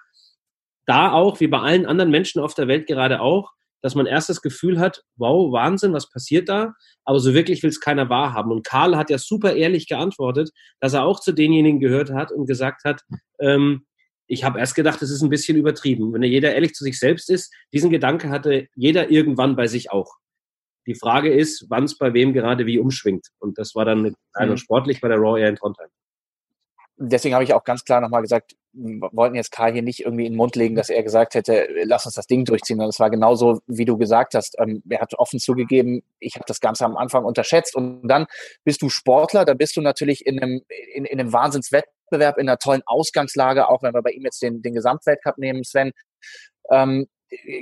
da 0.85 1.11
auch, 1.11 1.39
wie 1.39 1.47
bei 1.47 1.59
allen 1.59 1.85
anderen 1.85 2.09
Menschen 2.09 2.41
auf 2.41 2.55
der 2.55 2.67
Welt 2.67 2.87
gerade 2.87 3.21
auch, 3.21 3.51
dass 3.81 3.95
man 3.95 4.07
erst 4.07 4.29
das 4.29 4.41
Gefühl 4.41 4.79
hat, 4.79 5.03
wow, 5.15 5.51
Wahnsinn, 5.51 5.93
was 5.93 6.09
passiert 6.09 6.49
da? 6.49 6.73
Aber 7.05 7.19
so 7.19 7.33
wirklich 7.33 7.63
will 7.63 7.69
es 7.69 7.79
keiner 7.79 8.09
wahrhaben. 8.09 8.51
Und 8.51 8.65
Karl 8.65 8.97
hat 8.97 9.09
ja 9.09 9.17
super 9.17 9.53
ehrlich 9.53 9.87
geantwortet, 9.87 10.49
dass 10.79 10.93
er 10.93 11.05
auch 11.05 11.19
zu 11.19 11.31
denjenigen 11.31 11.79
gehört 11.79 12.11
hat 12.11 12.31
und 12.31 12.45
gesagt 12.45 12.83
hat, 12.83 13.03
ähm, 13.39 13.85
ich 14.29 14.43
habe 14.43 14.59
erst 14.59 14.75
gedacht, 14.75 15.01
es 15.01 15.09
ist 15.09 15.23
ein 15.23 15.29
bisschen 15.29 15.57
übertrieben. 15.57 16.13
Wenn 16.13 16.21
jeder 16.21 16.53
ehrlich 16.53 16.73
zu 16.73 16.83
sich 16.83 16.99
selbst 16.99 17.31
ist, 17.31 17.51
diesen 17.73 17.89
Gedanke 17.89 18.29
hatte 18.29 18.67
jeder 18.75 19.09
irgendwann 19.09 19.55
bei 19.55 19.65
sich 19.65 19.91
auch. 19.91 20.13
Die 20.85 20.93
Frage 20.93 21.33
ist, 21.33 21.65
wann 21.69 21.85
es 21.85 21.97
bei 21.97 22.13
wem 22.13 22.31
gerade 22.31 22.67
wie 22.67 22.77
umschwingt. 22.77 23.27
Und 23.39 23.57
das 23.57 23.73
war 23.73 23.85
dann 23.85 24.15
mhm. 24.39 24.57
sportlich 24.57 25.01
bei 25.01 25.07
der 25.07 25.17
Raw 25.17 25.39
Air 25.39 25.49
in 25.49 25.55
Trondheim. 25.55 25.89
Deswegen 26.97 27.33
habe 27.33 27.43
ich 27.43 27.53
auch 27.53 27.63
ganz 27.63 27.83
klar 27.83 28.01
nochmal 28.01 28.21
gesagt, 28.21 28.55
wir 28.73 29.09
wollten 29.13 29.35
jetzt 29.35 29.51
Karl 29.51 29.73
hier 29.73 29.81
nicht 29.81 30.01
irgendwie 30.01 30.25
in 30.25 30.33
den 30.33 30.37
Mund 30.37 30.55
legen, 30.55 30.75
dass 30.75 30.89
er 30.89 31.01
gesagt 31.01 31.33
hätte, 31.33 31.67
lass 31.85 32.05
uns 32.05 32.15
das 32.15 32.27
Ding 32.27 32.45
durchziehen. 32.45 32.79
Und 32.79 32.89
es 32.89 32.99
war 32.99 33.09
genauso, 33.09 33.61
wie 33.65 33.85
du 33.85 33.97
gesagt 33.97 34.35
hast. 34.35 34.57
Ähm, 34.59 34.83
er 34.89 35.01
hat 35.01 35.15
offen 35.15 35.39
zugegeben, 35.39 36.03
ich 36.19 36.35
habe 36.35 36.45
das 36.45 36.59
Ganze 36.59 36.85
am 36.85 36.97
Anfang 36.97 37.25
unterschätzt. 37.25 37.75
Und 37.75 38.07
dann 38.07 38.27
bist 38.63 38.81
du 38.83 38.89
Sportler, 38.89 39.43
da 39.45 39.55
bist 39.55 39.75
du 39.75 39.81
natürlich 39.81 40.25
in 40.25 40.39
einem, 40.39 40.61
in, 40.93 41.05
in 41.05 41.19
einem 41.19 41.33
Wahnsinnswettbewerb 41.33 41.98
Wettbewerb 42.09 42.37
in 42.37 42.49
einer 42.49 42.57
tollen 42.57 42.81
Ausgangslage, 42.85 43.69
auch 43.69 43.83
wenn 43.83 43.93
wir 43.93 44.01
bei 44.01 44.11
ihm 44.11 44.23
jetzt 44.23 44.41
den, 44.41 44.61
den 44.61 44.73
Gesamtweltcup 44.73 45.37
nehmen, 45.37 45.63
Sven. 45.63 45.91
Ähm, 46.71 47.07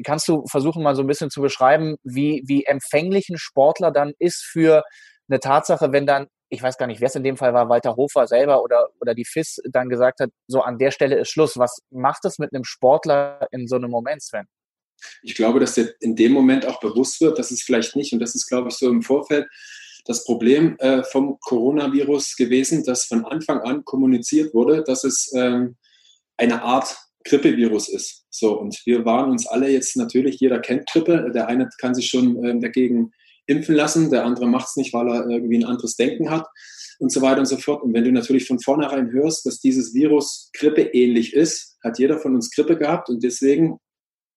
kannst 0.05 0.27
du 0.27 0.45
versuchen, 0.47 0.83
mal 0.83 0.95
so 0.95 1.01
ein 1.01 1.07
bisschen 1.07 1.29
zu 1.29 1.41
beschreiben, 1.41 1.97
wie, 2.03 2.43
wie 2.45 2.63
empfänglich 2.65 3.29
ein 3.29 3.37
Sportler 3.37 3.91
dann 3.91 4.13
ist 4.19 4.43
für 4.43 4.83
eine 5.29 5.39
Tatsache, 5.39 5.91
wenn 5.91 6.05
dann, 6.05 6.27
ich 6.49 6.63
weiß 6.63 6.77
gar 6.77 6.87
nicht, 6.87 7.01
wer 7.01 7.07
es 7.07 7.15
in 7.15 7.23
dem 7.23 7.35
Fall 7.35 7.53
war, 7.53 7.67
Walter 7.67 7.97
Hofer 7.97 8.27
selber 8.27 8.63
oder, 8.63 8.87
oder 9.01 9.13
die 9.13 9.25
FIS 9.25 9.57
dann 9.69 9.89
gesagt 9.89 10.21
hat, 10.21 10.29
so 10.47 10.61
an 10.61 10.77
der 10.77 10.91
Stelle 10.91 11.17
ist 11.17 11.29
Schluss. 11.29 11.57
Was 11.57 11.79
macht 11.91 12.23
es 12.23 12.39
mit 12.39 12.53
einem 12.53 12.63
Sportler 12.63 13.47
in 13.51 13.67
so 13.67 13.75
einem 13.75 13.91
Moment, 13.91 14.23
Sven? 14.23 14.45
Ich 15.21 15.35
glaube, 15.35 15.59
dass 15.59 15.73
dir 15.73 15.93
in 15.99 16.15
dem 16.15 16.31
Moment 16.31 16.65
auch 16.65 16.79
bewusst 16.79 17.21
wird, 17.21 17.37
dass 17.37 17.51
es 17.51 17.61
vielleicht 17.61 17.95
nicht, 17.95 18.13
und 18.13 18.19
das 18.19 18.33
ist, 18.33 18.47
glaube 18.47 18.69
ich, 18.69 18.75
so 18.75 18.89
im 18.89 19.03
Vorfeld, 19.03 19.47
das 20.07 20.23
Problem 20.23 20.77
äh, 20.79 21.03
vom 21.03 21.37
Coronavirus 21.41 22.35
gewesen, 22.35 22.83
dass 22.83 23.05
von 23.05 23.25
Anfang 23.25 23.59
an 23.59 23.83
kommuniziert 23.83 24.53
wurde, 24.53 24.83
dass 24.83 25.03
es 25.03 25.31
ähm, 25.35 25.75
eine 26.37 26.63
Art 26.63 26.95
Grippevirus 27.25 27.89
ist. 27.89 28.25
So, 28.29 28.59
und 28.59 28.79
wir 28.85 29.03
waren 29.03 29.31
uns 29.31 29.47
alle 29.47 29.69
jetzt 29.69 29.97
natürlich, 29.97 30.39
jeder 30.39 30.59
kennt 30.59 30.87
Grippe. 30.89 31.29
Der 31.33 31.47
eine 31.47 31.69
kann 31.79 31.93
sich 31.93 32.09
schon 32.09 32.43
ähm, 32.45 32.61
dagegen 32.61 33.11
impfen 33.47 33.75
lassen, 33.75 34.09
der 34.09 34.25
andere 34.25 34.47
macht 34.47 34.67
es 34.67 34.75
nicht, 34.75 34.93
weil 34.93 35.07
er 35.07 35.27
irgendwie 35.27 35.57
ein 35.57 35.65
anderes 35.65 35.95
Denken 35.95 36.29
hat 36.29 36.45
und 36.99 37.11
so 37.11 37.21
weiter 37.21 37.39
und 37.39 37.45
so 37.45 37.57
fort. 37.57 37.83
Und 37.83 37.93
wenn 37.93 38.03
du 38.03 38.11
natürlich 38.11 38.47
von 38.47 38.59
vornherein 38.59 39.11
hörst, 39.11 39.45
dass 39.45 39.59
dieses 39.59 39.93
Virus 39.93 40.49
grippeähnlich 40.53 41.33
ist, 41.33 41.77
hat 41.83 41.99
jeder 41.99 42.19
von 42.19 42.35
uns 42.35 42.51
Grippe 42.51 42.77
gehabt 42.77 43.09
und 43.09 43.23
deswegen 43.23 43.77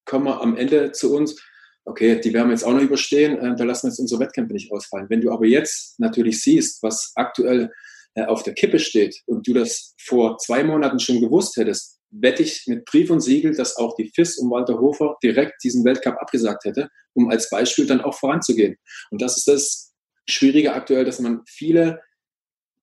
kommen 0.05 0.27
wir 0.27 0.41
am 0.41 0.57
Ende 0.57 0.93
zu 0.93 1.15
uns, 1.15 1.37
okay, 1.85 2.21
die 2.21 2.33
werden 2.33 2.49
wir 2.49 2.55
jetzt 2.55 2.65
auch 2.65 2.73
noch 2.73 2.83
überstehen, 2.83 3.39
äh, 3.39 3.57
da 3.57 3.65
lassen 3.65 3.87
wir 3.87 3.91
jetzt 3.91 3.99
unsere 3.99 4.21
Wettkämpfe 4.21 4.53
nicht 4.53 4.73
ausfallen. 4.73 5.07
Wenn 5.09 5.21
du 5.21 5.33
aber 5.33 5.47
jetzt 5.47 5.99
natürlich 5.99 6.43
siehst, 6.43 6.83
was 6.83 7.13
aktuell 7.15 7.71
äh, 8.15 8.25
auf 8.25 8.43
der 8.43 8.55
Kippe 8.55 8.79
steht 8.79 9.21
und 9.27 9.47
du 9.47 9.55
das 9.55 9.95
vor 10.01 10.39
zwei 10.39 10.65
Monaten 10.65 10.99
schon 10.99 11.21
gewusst 11.21 11.57
hättest, 11.57 11.99
wette 12.11 12.43
ich 12.43 12.65
mit 12.67 12.85
Brief 12.85 13.11
und 13.11 13.21
Siegel, 13.21 13.55
dass 13.55 13.77
auch 13.77 13.95
die 13.95 14.11
FIS 14.13 14.39
und 14.39 14.51
Walter 14.51 14.81
Hofer 14.81 15.17
direkt 15.23 15.63
diesen 15.63 15.85
Weltcup 15.85 16.17
abgesagt 16.21 16.65
hätte, 16.65 16.89
um 17.15 17.31
als 17.31 17.49
Beispiel 17.49 17.87
dann 17.87 18.01
auch 18.01 18.15
voranzugehen. 18.15 18.77
Und 19.11 19.23
das 19.23 19.37
ist 19.37 19.47
das 19.47 19.93
Schwierige 20.29 20.73
aktuell, 20.73 21.05
dass 21.05 21.21
man 21.21 21.43
viele 21.47 22.01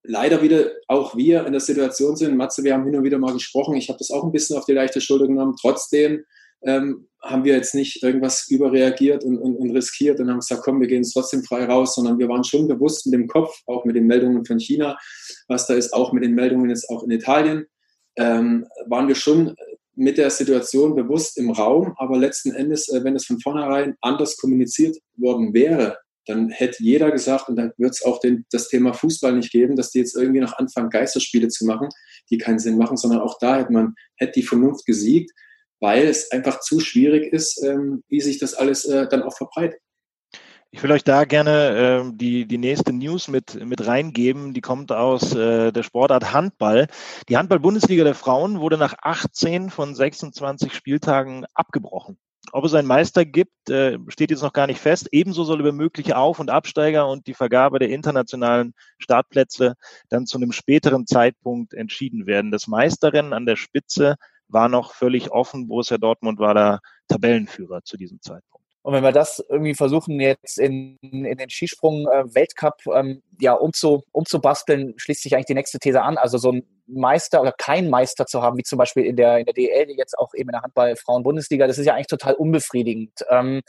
leider 0.03 0.41
wieder 0.41 0.71
auch 0.87 1.15
wir 1.17 1.45
in 1.45 1.51
der 1.51 1.61
Situation 1.61 2.15
sind. 2.15 2.37
Matze, 2.37 2.63
wir 2.63 2.73
haben 2.73 2.85
hin 2.85 2.95
und 2.95 3.03
wieder 3.03 3.19
mal 3.19 3.33
gesprochen. 3.33 3.75
Ich 3.75 3.89
habe 3.89 3.99
das 3.99 4.11
auch 4.11 4.23
ein 4.23 4.31
bisschen 4.31 4.57
auf 4.57 4.65
die 4.65 4.73
leichte 4.73 5.01
Schulter 5.01 5.27
genommen. 5.27 5.55
Trotzdem 5.59 6.23
ähm, 6.63 7.07
haben 7.21 7.43
wir 7.43 7.55
jetzt 7.55 7.75
nicht 7.75 8.03
irgendwas 8.03 8.47
überreagiert 8.49 9.23
und, 9.23 9.37
und, 9.37 9.55
und, 9.55 9.71
riskiert 9.71 10.19
und 10.19 10.29
haben 10.29 10.39
gesagt, 10.39 10.61
komm, 10.63 10.79
wir 10.79 10.87
gehen 10.87 11.03
trotzdem 11.03 11.43
frei 11.43 11.65
raus, 11.65 11.95
sondern 11.95 12.19
wir 12.19 12.29
waren 12.29 12.43
schon 12.43 12.67
bewusst 12.67 13.05
mit 13.05 13.13
dem 13.13 13.27
Kopf, 13.27 13.61
auch 13.65 13.85
mit 13.85 13.95
den 13.95 14.07
Meldungen 14.07 14.45
von 14.45 14.59
China, 14.59 14.97
was 15.47 15.67
da 15.67 15.73
ist, 15.73 15.93
auch 15.93 16.13
mit 16.13 16.23
den 16.23 16.35
Meldungen 16.35 16.69
jetzt 16.69 16.89
auch 16.89 17.03
in 17.03 17.11
Italien, 17.11 17.65
ähm, 18.17 18.65
waren 18.85 19.07
wir 19.07 19.15
schon 19.15 19.55
mit 19.95 20.17
der 20.17 20.29
Situation 20.29 20.95
bewusst 20.95 21.37
im 21.37 21.49
Raum, 21.49 21.93
aber 21.97 22.17
letzten 22.17 22.51
Endes, 22.51 22.87
äh, 22.89 23.03
wenn 23.03 23.15
es 23.15 23.25
von 23.25 23.39
vornherein 23.39 23.95
anders 24.01 24.37
kommuniziert 24.37 24.97
worden 25.15 25.53
wäre, 25.53 25.97
dann 26.27 26.49
hätte 26.49 26.83
jeder 26.83 27.09
gesagt, 27.09 27.49
und 27.49 27.55
dann 27.55 27.71
wird 27.77 27.91
es 27.91 28.03
auch 28.03 28.19
den, 28.19 28.45
das 28.51 28.67
Thema 28.67 28.93
Fußball 28.93 29.33
nicht 29.33 29.51
geben, 29.51 29.75
dass 29.75 29.91
die 29.91 29.99
jetzt 29.99 30.15
irgendwie 30.15 30.41
noch 30.41 30.57
anfangen, 30.57 30.89
Geisterspiele 30.89 31.47
zu 31.47 31.65
machen, 31.65 31.89
die 32.29 32.37
keinen 32.37 32.59
Sinn 32.59 32.77
machen, 32.77 32.97
sondern 32.97 33.21
auch 33.21 33.37
da 33.39 33.57
hätte 33.57 33.71
man, 33.71 33.95
hätte 34.17 34.33
die 34.33 34.43
Vernunft 34.43 34.85
gesiegt, 34.85 35.31
weil 35.79 36.07
es 36.07 36.31
einfach 36.31 36.59
zu 36.59 36.79
schwierig 36.79 37.31
ist, 37.31 37.63
ähm, 37.63 38.03
wie 38.07 38.21
sich 38.21 38.39
das 38.39 38.53
alles 38.53 38.85
äh, 38.85 39.07
dann 39.07 39.23
auch 39.23 39.35
verbreitet. 39.35 39.79
Ich 40.71 40.83
will 40.83 40.91
euch 40.91 41.03
da 41.03 41.23
gerne 41.23 42.03
äh, 42.05 42.11
die, 42.13 42.45
die 42.45 42.57
nächste 42.57 42.91
News 42.91 43.29
mit, 43.29 43.55
mit 43.65 43.87
reingeben. 43.87 44.53
Die 44.53 44.61
kommt 44.61 44.91
aus 44.91 45.33
äh, 45.33 45.71
der 45.71 45.83
Sportart 45.83 46.33
Handball. 46.33 46.87
Die 47.29 47.37
Handball-Bundesliga 47.37 48.03
der 48.03 48.15
Frauen 48.15 48.59
wurde 48.59 48.77
nach 48.77 48.95
18 49.01 49.69
von 49.69 49.95
26 49.95 50.73
Spieltagen 50.73 51.45
abgebrochen. 51.53 52.17
Ob 52.51 52.63
es 52.63 52.73
einen 52.73 52.87
Meister 52.87 53.25
gibt, 53.25 53.69
äh, 53.69 53.97
steht 54.07 54.29
jetzt 54.29 54.41
noch 54.41 54.53
gar 54.53 54.67
nicht 54.67 54.79
fest. 54.79 55.09
Ebenso 55.11 55.43
soll 55.43 55.59
über 55.59 55.71
mögliche 55.71 56.17
Auf- 56.17 56.39
und 56.39 56.49
Absteiger 56.49 57.07
und 57.07 57.27
die 57.27 57.33
Vergabe 57.33 57.79
der 57.79 57.89
internationalen 57.89 58.73
Startplätze 58.99 59.75
dann 60.09 60.27
zu 60.27 60.37
einem 60.37 60.51
späteren 60.51 61.07
Zeitpunkt 61.07 61.73
entschieden 61.73 62.25
werden. 62.25 62.51
Das 62.51 62.67
Meisterrennen 62.67 63.33
an 63.33 63.45
der 63.45 63.55
Spitze 63.55 64.15
war 64.49 64.69
noch 64.69 64.93
völlig 64.93 65.31
offen. 65.31 65.67
Borussia 65.67 65.97
Dortmund 65.97 66.39
war 66.39 66.53
da 66.53 66.79
Tabellenführer 67.07 67.83
zu 67.83 67.97
diesem 67.97 68.21
Zeitpunkt. 68.21 68.65
Und 68.87 68.93
wenn 68.93 69.03
wir 69.03 69.11
das 69.11 69.43
irgendwie 69.49 69.75
versuchen, 69.75 70.17
jetzt 70.21 70.57
in, 70.57 70.97
in 71.01 71.37
den 71.37 71.49
Skisprung-Weltcup 71.49 72.75
äh, 72.85 72.99
ähm, 72.99 73.21
ja, 73.37 73.51
umzu, 73.51 74.01
umzubasteln, 74.13 74.93
schließt 74.95 75.23
sich 75.23 75.35
eigentlich 75.35 75.47
die 75.47 75.55
nächste 75.55 75.77
These 75.77 76.01
an. 76.01 76.17
Also 76.17 76.37
so 76.37 76.53
ein 76.53 76.63
Meister 76.85 77.41
oder 77.41 77.51
kein 77.51 77.89
Meister 77.89 78.25
zu 78.25 78.41
haben, 78.41 78.57
wie 78.57 78.63
zum 78.63 78.77
Beispiel 78.77 79.03
in 79.03 79.17
der, 79.17 79.39
in 79.39 79.45
der 79.45 79.53
DL, 79.53 79.89
jetzt 79.89 80.17
auch 80.17 80.33
eben 80.33 80.47
in 80.47 80.53
der 80.53 80.61
Handball-Frauen-Bundesliga, 80.61 81.67
das 81.67 81.77
ist 81.77 81.85
ja 81.85 81.95
eigentlich 81.95 82.07
total 82.07 82.35
unbefriedigend. 82.35 83.11
Ähm, 83.29 83.61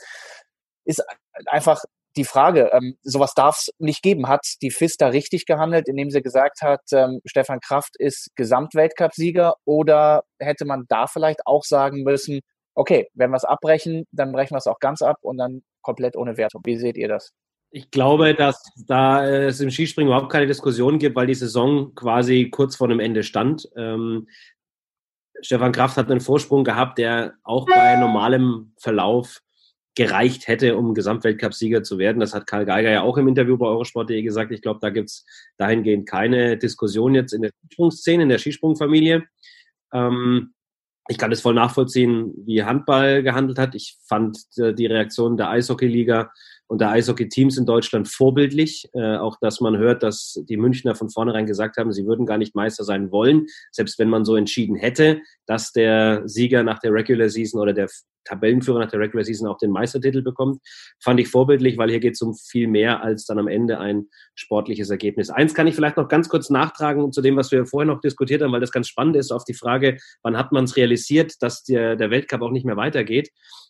ist 0.85 1.03
einfach 1.47 1.83
die 2.15 2.25
Frage, 2.25 2.71
ähm, 2.73 2.95
sowas 3.01 3.33
darf 3.33 3.57
es 3.59 3.69
nicht 3.77 4.01
geben. 4.01 4.27
Hat 4.27 4.45
die 4.61 4.71
FIS 4.71 4.97
da 4.97 5.07
richtig 5.07 5.45
gehandelt, 5.45 5.87
indem 5.87 6.09
sie 6.09 6.21
gesagt 6.21 6.61
hat, 6.61 6.81
ähm, 6.91 7.21
Stefan 7.25 7.59
Kraft 7.59 7.95
ist 7.97 8.29
Gesamtweltcup-Sieger 8.35 9.55
oder 9.65 10.23
hätte 10.39 10.65
man 10.65 10.85
da 10.89 11.07
vielleicht 11.07 11.45
auch 11.45 11.63
sagen 11.63 12.03
müssen, 12.03 12.41
okay, 12.75 13.07
wenn 13.13 13.29
wir 13.31 13.37
es 13.37 13.45
abbrechen, 13.45 14.05
dann 14.11 14.31
brechen 14.31 14.53
wir 14.53 14.59
es 14.59 14.67
auch 14.67 14.79
ganz 14.79 15.01
ab 15.01 15.17
und 15.21 15.37
dann 15.37 15.61
komplett 15.81 16.15
ohne 16.15 16.37
Wertung. 16.37 16.61
Wie 16.65 16.77
seht 16.77 16.97
ihr 16.97 17.07
das? 17.07 17.31
Ich 17.71 17.91
glaube, 17.91 18.33
dass 18.33 18.63
da 18.87 19.25
es 19.25 19.59
im 19.59 19.69
Skispringen 19.69 20.11
überhaupt 20.11 20.31
keine 20.31 20.47
Diskussion 20.47 20.97
gibt, 20.97 21.15
weil 21.15 21.27
die 21.27 21.35
Saison 21.35 21.93
quasi 21.93 22.49
kurz 22.49 22.75
vor 22.75 22.87
dem 22.87 22.99
Ende 22.99 23.21
stand. 23.21 23.69
Ähm, 23.75 24.27
Stefan 25.41 25.71
Kraft 25.71 25.97
hat 25.97 26.09
einen 26.09 26.19
Vorsprung 26.19 26.63
gehabt, 26.63 26.97
der 26.97 27.35
auch 27.43 27.67
bei 27.67 27.95
normalem 27.97 28.73
Verlauf 28.77 29.41
gereicht 29.99 30.47
hätte, 30.47 30.77
um 30.77 30.93
Gesamtweltcup-Sieger 30.93 31.83
zu 31.83 31.97
werden. 31.97 32.21
Das 32.21 32.33
hat 32.33 32.47
Karl 32.47 32.65
Geiger 32.65 32.89
ja 32.89 33.01
auch 33.01 33.17
im 33.17 33.27
Interview 33.27 33.57
bei 33.57 33.65
Eurosport.de 33.65 34.21
gesagt. 34.21 34.49
Ich 34.53 34.61
glaube, 34.61 34.79
da 34.81 34.91
gibt 34.91 35.09
es 35.09 35.25
dahingehend 35.57 36.07
keine 36.07 36.55
Diskussion 36.55 37.15
jetzt 37.15 37.33
in 37.33 37.41
der 37.41 37.51
Skisprungszene, 37.51 38.23
in 38.23 38.29
der 38.29 38.37
Skisprungfamilie. 38.37 39.25
Ähm, 39.91 40.53
ich 41.09 41.17
kann 41.17 41.33
es 41.33 41.41
voll 41.41 41.53
nachvollziehen, 41.53 42.31
wie 42.45 42.63
Handball 42.63 43.23
gehandelt 43.23 43.59
hat. 43.59 43.75
Ich 43.75 43.97
fand 44.07 44.39
äh, 44.55 44.73
die 44.73 44.85
Reaktion 44.85 45.35
der 45.35 45.49
Eishockeyliga 45.49 46.31
und 46.69 46.79
der 46.81 46.91
Eishockey-Teams 46.91 47.57
in 47.57 47.65
Deutschland 47.65 48.07
vorbildlich. 48.07 48.87
Äh, 48.93 49.17
auch, 49.17 49.37
dass 49.41 49.59
man 49.59 49.77
hört, 49.77 50.03
dass 50.03 50.39
die 50.47 50.57
Münchner 50.57 50.95
von 50.95 51.09
vornherein 51.09 51.47
gesagt 51.47 51.77
haben, 51.77 51.91
sie 51.91 52.05
würden 52.05 52.27
gar 52.27 52.37
nicht 52.37 52.55
Meister 52.55 52.83
sein 52.83 53.11
wollen, 53.11 53.47
selbst 53.71 53.97
wenn 53.97 54.09
man 54.09 54.23
so 54.23 54.35
entschieden 54.35 54.75
hätte, 54.75 55.21
dass 55.47 55.71
der 55.71 56.21
Sieger 56.27 56.63
nach 56.63 56.79
der 56.79 56.93
Regular 56.93 57.27
Season 57.27 57.59
oder 57.59 57.73
der 57.73 57.89
Tabellenführer 58.25 58.79
nach 58.79 58.91
der 58.91 58.99
Regular 58.99 59.23
Season 59.23 59.47
auch 59.47 59.57
den 59.57 59.71
Meistertitel 59.71 60.21
bekommt. 60.21 60.61
Fand 61.01 61.19
ich 61.19 61.27
vorbildlich, 61.27 61.77
weil 61.77 61.89
hier 61.89 61.99
geht 61.99 62.13
es 62.13 62.21
um 62.21 62.35
viel 62.35 62.67
mehr 62.67 63.01
als 63.01 63.25
dann 63.25 63.39
am 63.39 63.47
Ende 63.47 63.79
ein 63.79 64.07
sportliches 64.35 64.91
Ergebnis. 64.91 65.31
Eins 65.31 65.55
kann 65.55 65.65
ich 65.65 65.75
vielleicht 65.75 65.97
noch 65.97 66.07
ganz 66.07 66.29
kurz 66.29 66.51
nachtragen 66.51 67.11
zu 67.11 67.21
dem, 67.21 67.35
was 67.35 67.51
wir 67.51 67.65
vorher 67.65 67.91
noch 67.91 68.01
diskutiert 68.01 68.43
haben, 68.43 68.51
weil 68.51 68.59
das 68.59 68.71
ganz 68.71 68.87
spannend 68.87 69.15
ist, 69.15 69.31
auf 69.31 69.43
die 69.43 69.55
Frage, 69.55 69.97
wann 70.21 70.37
hat 70.37 70.51
man 70.51 70.65
es 70.65 70.75
realisiert, 70.75 71.41
dass 71.41 71.63
der, 71.63 71.95
der 71.95 72.11
Weltcup 72.11 72.41
auch 72.41 72.51
nicht 72.51 72.65
mehr 72.65 72.77
weitergeht. 72.77 73.29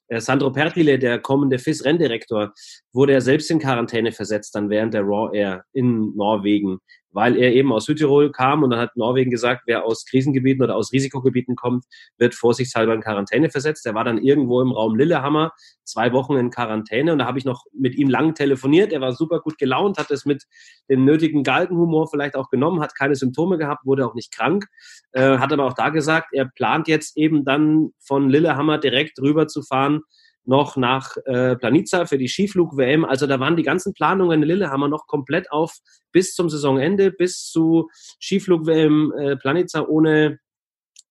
Äh, 0.09 0.19
Sandro 0.19 0.51
Pertile, 0.51 0.99
der 0.99 1.19
kommende 1.19 1.59
FIS-Renndirektor, 1.59 2.53
wurde 2.93 3.13
er 3.13 3.21
selbst 3.21 3.51
in 3.51 3.59
Quarantäne 3.59 4.11
versetzt, 4.11 4.55
dann 4.55 4.69
während 4.69 4.93
der 4.93 5.03
Raw 5.03 5.35
Air 5.35 5.63
in 5.73 6.15
Norwegen 6.15 6.79
weil 7.11 7.37
er 7.37 7.53
eben 7.53 7.71
aus 7.71 7.85
Südtirol 7.85 8.31
kam 8.31 8.63
und 8.63 8.69
dann 8.69 8.79
hat 8.79 8.95
Norwegen 8.95 9.31
gesagt, 9.31 9.63
wer 9.65 9.85
aus 9.85 10.05
Krisengebieten 10.05 10.63
oder 10.63 10.75
aus 10.75 10.93
Risikogebieten 10.93 11.55
kommt, 11.55 11.85
wird 12.17 12.35
vorsichtshalber 12.35 12.93
in 12.93 13.01
Quarantäne 13.01 13.49
versetzt. 13.49 13.85
Er 13.85 13.95
war 13.95 14.03
dann 14.03 14.19
irgendwo 14.19 14.61
im 14.61 14.71
Raum 14.71 14.95
Lillehammer, 14.95 15.51
zwei 15.83 16.13
Wochen 16.13 16.35
in 16.35 16.51
Quarantäne 16.51 17.11
und 17.11 17.19
da 17.19 17.25
habe 17.25 17.39
ich 17.39 17.45
noch 17.45 17.63
mit 17.73 17.95
ihm 17.95 18.09
lang 18.09 18.35
telefoniert. 18.35 18.91
Er 18.91 19.01
war 19.01 19.13
super 19.13 19.39
gut 19.39 19.57
gelaunt, 19.57 19.97
hat 19.97 20.11
es 20.11 20.25
mit 20.25 20.43
dem 20.89 21.05
nötigen 21.05 21.43
Galgenhumor 21.43 22.07
vielleicht 22.09 22.35
auch 22.35 22.49
genommen, 22.49 22.81
hat 22.81 22.95
keine 22.95 23.15
Symptome 23.15 23.57
gehabt, 23.57 23.85
wurde 23.85 24.05
auch 24.05 24.13
nicht 24.13 24.31
krank, 24.31 24.65
äh, 25.13 25.37
hat 25.37 25.51
aber 25.51 25.65
auch 25.65 25.73
da 25.73 25.89
gesagt, 25.89 26.29
er 26.33 26.45
plant 26.45 26.87
jetzt 26.87 27.17
eben 27.17 27.43
dann 27.43 27.89
von 27.99 28.29
Lillehammer 28.29 28.77
direkt 28.77 29.19
rüber 29.19 29.47
zu 29.47 29.63
fahren 29.63 30.01
noch 30.49 30.77
nach 30.77 31.15
äh, 31.25 31.55
Planica 31.55 32.05
für 32.05 32.17
die 32.17 32.27
Skiflug-WM. 32.27 33.05
Also 33.05 33.27
da 33.27 33.39
waren 33.39 33.55
die 33.55 33.63
ganzen 33.63 33.93
Planungen 33.93 34.41
in 34.41 34.47
Lillehammer 34.47 34.87
noch 34.87 35.05
komplett 35.05 35.51
auf 35.51 35.77
bis 36.11 36.33
zum 36.33 36.49
Saisonende, 36.49 37.11
bis 37.11 37.45
zu 37.45 37.87
Skiflug-WM 38.19 39.13
äh, 39.15 39.37
Planica 39.37 39.85
ohne 39.85 40.39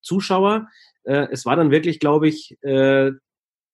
Zuschauer. 0.03 0.67
Äh, 1.05 1.29
es 1.31 1.47
war 1.47 1.55
dann 1.55 1.71
wirklich, 1.71 2.01
glaube 2.01 2.27
ich, 2.27 2.59
äh, 2.63 3.13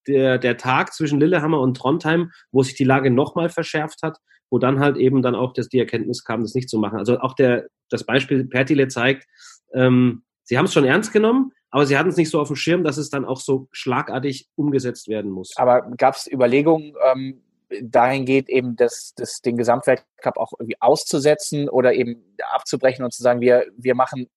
der, 0.07 0.39
der 0.39 0.57
Tag 0.59 0.93
zwischen 0.93 1.19
Lillehammer 1.19 1.61
und 1.61 1.79
Trondheim, 1.79 2.31
wo 2.53 2.63
sich 2.63 2.75
die 2.75 2.85
Lage 2.85 3.11
nochmal 3.11 3.49
verschärft 3.49 4.03
hat, 4.03 4.19
wo 4.51 4.59
dann 4.59 4.81
halt 4.81 4.99
eben 4.99 5.23
dann 5.23 5.35
auch 5.35 5.55
das, 5.55 5.71
die 5.71 5.79
Erkenntnis 5.79 6.25
kam, 6.25 6.43
das 6.43 6.55
nicht 6.55 6.69
zu 6.69 6.79
machen. 6.79 6.99
Also 6.99 7.21
auch 7.21 7.33
der, 7.33 7.69
das 7.89 8.05
Beispiel 8.05 8.45
Pertile 8.45 8.89
zeigt, 8.89 9.27
ähm, 9.73 10.25
sie 10.43 10.59
haben 10.59 10.67
es 10.67 10.75
schon 10.75 10.85
ernst 10.85 11.15
genommen, 11.15 11.53
aber 11.75 11.87
sie 11.87 11.99
hatten 11.99 12.11
es 12.11 12.17
nicht 12.17 12.31
so 12.31 12.41
auf 12.41 12.47
dem 12.47 12.55
Schirm, 12.55 12.85
dass 12.85 12.99
es 12.99 13.11
dann 13.11 13.25
auch 13.25 13.41
so 13.41 13.67
schlagartig 13.73 14.47
umgesetzt 14.55 15.09
werden 15.09 15.33
muss. 15.33 15.57
Aber 15.57 15.91
gab 15.97 16.15
es 16.15 16.31
Überlegungen, 16.31 16.95
ähm, 17.05 17.43
dahingehend 17.83 18.49
eben 18.49 18.77
das, 18.77 19.13
das, 19.17 19.41
den 19.41 19.57
Gesamtweltcup 19.57 20.37
auch 20.37 20.53
irgendwie 20.57 20.81
auszusetzen 20.81 21.69
oder 21.69 21.93
eben 21.93 22.37
abzubrechen 22.53 23.05
und 23.05 23.13
zu 23.13 23.25
sagen, 23.25 23.41
wir, 23.41 23.67
wir 23.77 23.97
machen 23.97 24.29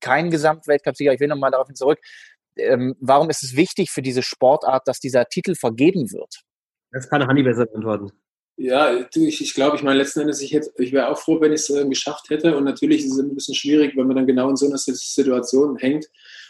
keinen 0.00 0.30
Gesamtweltcup-Sieger. 0.30 1.12
Ich 1.12 1.20
will 1.20 1.28
nochmal 1.28 1.50
darauf 1.50 1.68
zurück. 1.74 1.98
Ähm, 2.56 2.96
warum 2.98 3.28
ist 3.28 3.42
es 3.42 3.56
wichtig 3.56 3.90
für 3.90 4.00
diese 4.00 4.22
Sportart, 4.22 4.88
dass 4.88 4.98
dieser 4.98 5.26
Titel 5.26 5.54
vergeben 5.54 6.10
wird? 6.12 6.44
Das 6.92 7.10
kann 7.10 7.26
Hanni 7.26 7.42
besser 7.42 7.66
beantworten. 7.66 8.10
Ja, 8.56 8.90
ich, 9.14 9.42
ich 9.42 9.52
glaube, 9.52 9.76
ich 9.76 9.82
meine, 9.82 9.98
letzten 9.98 10.20
Endes, 10.20 10.40
ich, 10.40 10.54
ich 10.54 10.92
wäre 10.92 11.10
auch 11.10 11.18
froh, 11.18 11.42
wenn 11.42 11.52
ich 11.52 11.60
es 11.60 11.68
äh, 11.68 11.86
geschafft 11.86 12.30
hätte. 12.30 12.56
Und 12.56 12.64
natürlich 12.64 13.04
ist 13.04 13.12
es 13.12 13.18
ein 13.18 13.34
bisschen 13.34 13.54
schwierig, 13.54 13.94
wenn 13.98 14.06
man 14.06 14.16
dann 14.16 14.26
genau 14.26 14.48
in 14.48 14.56
so 14.56 14.64
einer 14.64 14.78
Situation 14.78 15.76
hängt 15.76 16.06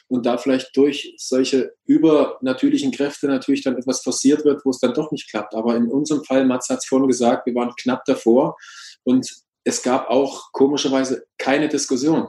und 0.09 0.27
da 0.27 0.39
vielleicht 0.39 0.77
durch 0.77 1.15
solche 1.19 1.73
übernatürlichen 1.85 2.93
Kräfte 2.93 3.27
natürlich 3.27 3.63
dann 3.63 3.77
etwas 3.77 4.03
forciert 4.03 4.45
wird, 4.45 4.65
wo 4.65 4.71
es 4.71 4.79
dann 4.79 4.95
doch 4.95 5.11
nicht 5.11 5.29
klappt. 5.29 5.55
Aber 5.55 5.75
in 5.77 5.89
unserem 5.89 6.25
Fall, 6.25 6.45
Mats 6.45 6.69
hat 6.69 6.79
es 6.79 6.87
vorhin 6.87 7.09
gesagt, 7.09 7.47
wir 7.47 7.55
waren 7.55 7.75
knapp 7.77 8.05
davor 8.05 8.57
und 9.05 9.29
es 9.65 9.83
gab 9.83 10.09
auch 10.09 10.53
komischerweise 10.53 11.25
keine 11.39 11.69
Diskussion 11.69 12.29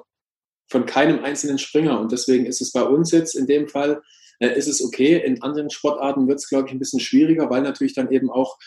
von 0.70 0.86
keinem 0.86 1.24
einzelnen 1.24 1.60
Springer. 1.60 2.00
Und 2.00 2.12
deswegen 2.12 2.46
ist 2.46 2.62
es 2.62 2.72
bei 2.72 2.82
uns 2.82 3.12
jetzt 3.12 3.36
in 3.36 3.46
dem 3.46 3.68
Fall, 3.68 4.02
äh, 4.40 4.58
ist 4.58 4.68
es 4.68 4.84
okay. 4.84 5.24
In 5.24 5.42
anderen 5.42 5.70
Sportarten 5.70 6.28
wird 6.28 6.40
es, 6.40 6.50
glaube 6.50 6.68
ich, 6.68 6.74
ein 6.74 6.80
bisschen 6.80 7.00
schwieriger, 7.00 7.50
weil 7.50 7.62
natürlich 7.62 7.94
dann 7.94 8.12
eben 8.12 8.30
auch 8.30 8.58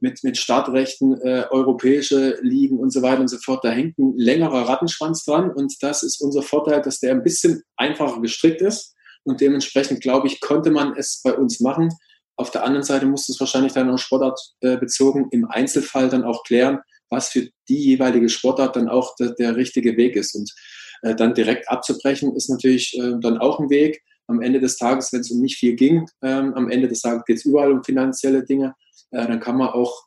mit, 0.00 0.24
mit 0.24 0.36
Startrechten, 0.36 1.20
äh, 1.20 1.44
europäische 1.50 2.38
Ligen 2.42 2.78
und 2.78 2.90
so 2.92 3.02
weiter 3.02 3.20
und 3.20 3.28
so 3.28 3.38
fort. 3.38 3.64
Da 3.64 3.70
hängt 3.70 3.98
ein 3.98 4.14
längerer 4.16 4.68
Rattenschwanz 4.68 5.24
dran 5.24 5.50
und 5.50 5.74
das 5.82 6.02
ist 6.02 6.20
unser 6.20 6.42
Vorteil, 6.42 6.80
dass 6.82 7.00
der 7.00 7.12
ein 7.12 7.22
bisschen 7.22 7.62
einfacher 7.76 8.20
gestrickt 8.20 8.62
ist 8.62 8.94
und 9.24 9.40
dementsprechend, 9.40 10.00
glaube 10.00 10.26
ich, 10.26 10.40
konnte 10.40 10.70
man 10.70 10.96
es 10.96 11.20
bei 11.22 11.34
uns 11.34 11.60
machen. 11.60 11.90
Auf 12.36 12.50
der 12.50 12.64
anderen 12.64 12.84
Seite 12.84 13.06
muss 13.06 13.28
es 13.28 13.38
wahrscheinlich 13.38 13.74
dann 13.74 13.90
auch 13.90 13.98
sportartbezogen 13.98 15.28
im 15.30 15.44
Einzelfall 15.44 16.08
dann 16.08 16.24
auch 16.24 16.42
klären, 16.44 16.80
was 17.10 17.28
für 17.28 17.48
die 17.68 17.78
jeweilige 17.78 18.28
Sportart 18.28 18.76
dann 18.76 18.88
auch 18.88 19.14
der, 19.16 19.32
der 19.32 19.56
richtige 19.56 19.96
Weg 19.96 20.16
ist. 20.16 20.34
Und 20.34 20.50
äh, 21.02 21.14
dann 21.14 21.34
direkt 21.34 21.68
abzubrechen 21.68 22.34
ist 22.34 22.48
natürlich 22.48 22.96
äh, 22.98 23.14
dann 23.20 23.38
auch 23.38 23.60
ein 23.60 23.68
Weg. 23.68 24.02
Am 24.26 24.40
Ende 24.40 24.60
des 24.60 24.76
Tages, 24.76 25.12
wenn 25.12 25.20
es 25.20 25.30
um 25.30 25.40
nicht 25.40 25.56
viel 25.56 25.74
ging, 25.74 26.06
ähm, 26.22 26.54
am 26.54 26.70
Ende 26.70 26.88
des 26.88 27.02
Tages 27.02 27.24
geht 27.26 27.38
es 27.38 27.44
überall 27.44 27.72
um 27.72 27.82
finanzielle 27.82 28.44
Dinge 28.44 28.74
äh, 29.10 29.26
dann 29.26 29.40
kann 29.40 29.56
man 29.56 29.68
auch 29.68 30.06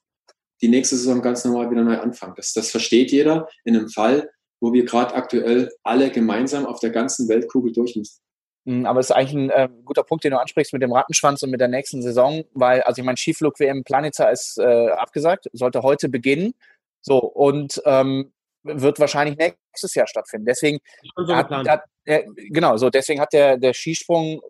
die 0.62 0.70
nächste 0.70 0.96
Saison 0.96 1.22
ganz 1.22 1.44
normal 1.44 1.70
wieder 1.72 1.84
neu 1.84 2.00
anfangen. 2.00 2.34
Das, 2.38 2.54
das 2.54 2.72
versteht 2.72 3.12
jeder 3.12 3.48
in 3.66 3.76
einem 3.76 3.90
Fall, 3.90 4.30
wo 4.62 4.72
wir 4.72 4.86
gerade 4.86 5.14
aktuell 5.14 5.70
alle 5.84 6.10
gemeinsam 6.10 6.66
auf 6.66 6.80
der 6.80 6.92
ganzen 6.92 7.28
Weltkugel 7.28 7.74
durch 7.74 7.96
müssen. 7.96 8.22
Hm, 8.66 8.86
aber 8.86 9.02
es 9.02 9.10
ist 9.10 9.16
eigentlich 9.16 9.34
ein 9.34 9.50
äh, 9.50 9.68
guter 9.84 10.04
Punkt, 10.04 10.24
den 10.24 10.32
du 10.32 10.40
ansprichst 10.40 10.72
mit 10.72 10.82
dem 10.82 10.94
Rattenschwanz 10.94 11.44
und 11.44 11.50
mit 11.50 11.60
der 11.60 11.68
nächsten 11.68 12.02
Saison, 12.02 12.46
weil, 12.54 12.82
also 12.84 13.02
ich 13.02 13.06
meine, 13.06 13.18
Skiflug-WM 13.18 13.84
Planica 13.84 14.30
ist 14.30 14.58
äh, 14.58 14.90
abgesagt, 14.92 15.50
sollte 15.52 15.84
heute 15.84 16.08
beginnen. 16.08 16.54
So, 17.02 17.18
und 17.18 17.82
ähm, 17.86 18.32
wird 18.64 19.00
wahrscheinlich 19.00 19.38
nächstes 19.38 19.94
Jahr 19.94 20.08
stattfinden. 20.08 20.46
Deswegen 20.46 20.80
hat, 21.28 21.50
hat, 21.50 21.84
äh, 22.06 22.24
genau, 22.36 22.78
so 22.78 22.90
deswegen 22.90 23.20
hat 23.20 23.34
der, 23.34 23.58
der 23.58 23.74
Skisprung 23.74 24.42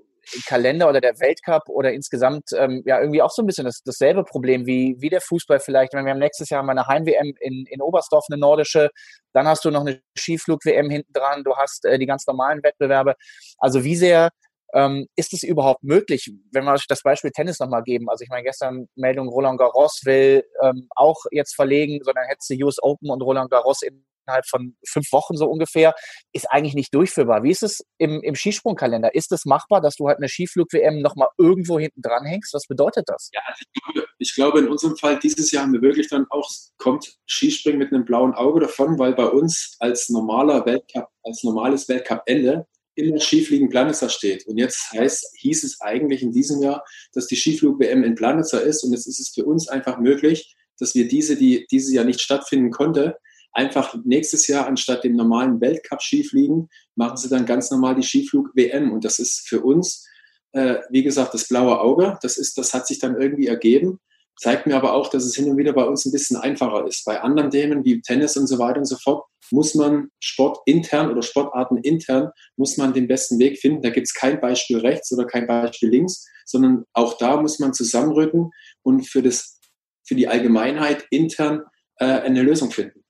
Kalender 0.46 0.90
oder 0.90 1.02
der 1.02 1.20
Weltcup 1.20 1.64
oder 1.68 1.92
insgesamt 1.92 2.50
ähm, 2.58 2.82
ja 2.86 3.00
irgendwie 3.00 3.22
auch 3.22 3.32
so 3.32 3.42
ein 3.42 3.46
bisschen 3.46 3.66
das, 3.66 3.82
dasselbe 3.84 4.24
Problem 4.24 4.66
wie, 4.66 4.96
wie 5.00 5.10
der 5.10 5.22
Fußball 5.22 5.60
vielleicht. 5.60 5.94
Wenn 5.94 6.06
wir 6.06 6.12
haben 6.12 6.20
nächstes 6.20 6.50
Jahr 6.50 6.64
mal 6.64 6.72
eine 6.72 6.88
Heim-WM 6.88 7.34
in, 7.40 7.66
in 7.70 7.82
Oberstdorf, 7.82 8.26
eine 8.30 8.40
nordische, 8.40 8.90
dann 9.34 9.48
hast 9.48 9.66
du 9.66 9.72
noch 9.72 9.82
eine 9.82 10.02
Skiflug-WM 10.18 10.90
hinten 10.90 11.14
dran, 11.14 11.44
du 11.44 11.56
hast 11.56 11.86
äh, 11.86 12.00
die 12.00 12.06
ganz 12.06 12.26
normalen 12.28 12.64
Wettbewerbe. 12.64 13.16
Also 13.58 13.84
wie 13.84 13.96
sehr 13.96 14.30
ähm, 14.74 15.08
ist 15.16 15.34
es 15.34 15.44
überhaupt 15.44 15.84
möglich, 15.84 16.32
wenn 16.52 16.64
wir 16.66 16.76
das 16.88 17.02
Beispiel 17.04 17.32
Tennis 17.32 17.60
nochmal 17.60 17.84
geben? 17.84 18.10
Also 18.10 18.24
ich 18.24 18.30
meine, 18.30 18.44
gestern 18.44 18.88
Meldung, 18.96 19.28
Roland 19.30 19.60
Garros 19.60 20.02
will 20.04 20.44
ähm, 20.62 20.88
auch 20.96 21.18
jetzt 21.32 21.56
verlegen, 21.56 22.00
sondern 22.04 22.26
hätte 22.26 22.42
sie 22.42 22.64
US 22.64 22.82
Open 22.82 23.10
und 23.10 23.22
Roland 23.22 23.52
Garros 23.52 23.82
innerhalb 24.26 24.46
von 24.48 24.76
fünf 24.88 25.12
Wochen 25.12 25.36
so 25.36 25.48
ungefähr, 25.48 25.94
ist 26.32 26.50
eigentlich 26.50 26.74
nicht 26.74 26.94
durchführbar. 26.94 27.44
Wie 27.44 27.52
ist 27.52 27.64
es 27.64 27.84
im, 27.98 28.22
im 28.22 28.36
Skisprungkalender? 28.36 29.14
Ist 29.16 29.32
es 29.32 29.46
machbar, 29.46 29.82
dass 29.82 29.96
du 29.96 30.08
halt 30.08 30.18
eine 30.18 30.30
Skiflug-WM 30.30 31.02
nochmal 31.02 31.30
irgendwo 31.38 31.80
hinten 31.80 32.02
dran 32.02 32.26
hängst? 32.26 32.54
Was 32.54 32.66
bedeutet 32.68 33.06
das? 33.08 33.30
Ja, 33.34 33.42
ich, 33.58 33.84
glaube, 33.84 34.08
ich 34.18 34.36
glaube, 34.36 34.60
in 34.60 34.68
unserem 34.68 34.98
Fall 34.98 35.20
dieses 35.20 35.52
Jahr 35.52 35.64
haben 35.64 35.74
wir 35.74 35.82
wirklich 35.82 36.10
dann 36.10 36.26
auch, 36.30 36.50
kommt 36.78 37.16
Skispringen 37.28 37.80
mit 37.80 37.94
einem 37.94 38.06
blauen 38.06 38.34
Auge 38.34 38.62
davon, 38.62 38.98
weil 39.00 39.14
bei 39.14 39.26
uns 39.26 39.76
als 39.80 40.10
normaler 40.10 40.66
Weltcup, 40.66 41.10
als 41.24 41.44
normales 41.44 41.88
Weltcup-Ende 41.88 42.66
immer 42.96 43.20
Skifliegen 43.20 43.70
Planitzer 43.70 44.10
steht. 44.10 44.46
Und 44.48 44.58
jetzt 44.58 44.92
heißt, 44.92 45.36
hieß 45.40 45.64
es 45.64 45.82
eigentlich 45.82 46.22
in 46.22 46.32
diesem 46.32 46.62
Jahr, 46.62 46.84
dass 47.14 47.28
die 47.28 47.36
Skiflug-WM 47.36 48.04
in 48.04 48.16
Planitzer 48.16 48.62
ist. 48.62 48.84
Und 48.84 48.92
jetzt 48.92 49.08
ist 49.08 49.20
es 49.20 49.30
für 49.30 49.46
uns 49.46 49.68
einfach 49.68 49.98
möglich, 49.98 50.56
dass 50.80 50.96
wir 50.96 51.08
diese, 51.08 51.36
die 51.36 51.66
dieses 51.72 51.94
Jahr 51.94 52.06
nicht 52.06 52.22
stattfinden 52.22 52.72
konnte, 52.72 53.18
einfach 53.54 53.96
nächstes 54.04 54.48
Jahr 54.48 54.68
anstatt 54.68 55.04
dem 55.04 55.16
normalen 55.16 55.62
Weltcup-Skifliegen 55.62 56.70
machen 56.96 57.18
sie 57.18 57.30
dann 57.30 57.46
ganz 57.46 57.72
normal 57.72 57.96
die 57.96 58.04
Skiflug-WM. 58.04 58.92
Und 58.92 59.06
das 59.06 59.20
ist 59.20 59.48
für 59.48 59.62
uns, 59.62 60.08
äh, 60.52 60.78
wie 60.90 61.04
gesagt, 61.04 61.34
das 61.34 61.48
blaue 61.48 61.80
Auge. 61.80 62.18
Das 62.22 62.38
ist, 62.38 62.58
das 62.58 62.74
hat 62.74 62.88
sich 62.88 63.00
dann 63.00 63.20
irgendwie 63.20 63.48
ergeben. 63.48 64.00
Zeigt 64.40 64.66
mir 64.66 64.76
aber 64.76 64.94
auch, 64.94 65.10
dass 65.10 65.24
es 65.24 65.36
hin 65.36 65.50
und 65.50 65.58
wieder 65.58 65.74
bei 65.74 65.84
uns 65.84 66.06
ein 66.06 66.12
bisschen 66.12 66.38
einfacher 66.38 66.88
ist. 66.88 67.06
Bei 67.06 67.22
anderen 67.22 67.52
Themen 67.52 67.86
wie 67.86 68.02
Tennis 68.02 68.36
und 68.36 68.48
so 68.48 68.58
weiter 68.58 68.80
und 68.80 68.86
so 68.86 68.98
fort 68.98 69.26
muss 69.52 69.76
man 69.76 70.10
Sport 70.20 70.60
intern 70.66 71.12
oder 71.12 71.22
Sportarten 71.22 71.78
intern, 71.78 72.32
muss 72.58 72.78
man 72.78 72.94
den 72.94 73.08
besten 73.08 73.38
Weg 73.38 73.60
finden. 73.60 73.84
Da 73.84 73.92
gibt 73.92 74.08
es 74.08 74.14
kein 74.14 74.42
Beispiel 74.42 74.80
rechts 74.80 75.12
oder 75.12 75.26
kein 75.26 75.46
Beispiel 75.46 75.90
links, 75.90 76.26
sondern 76.46 76.86
auch 76.94 77.18
da 77.20 77.40
muss 77.40 77.60
man 77.60 77.74
zusammenrücken 77.74 78.50
und 78.82 79.08
für, 79.08 79.22
das, 79.22 79.60
für 80.04 80.16
die 80.16 80.28
Allgemeinheit 80.28 81.06
intern 81.12 81.62
äh, 81.98 82.06
eine 82.06 82.42
Lösung 82.42 82.72
finden. 82.72 83.03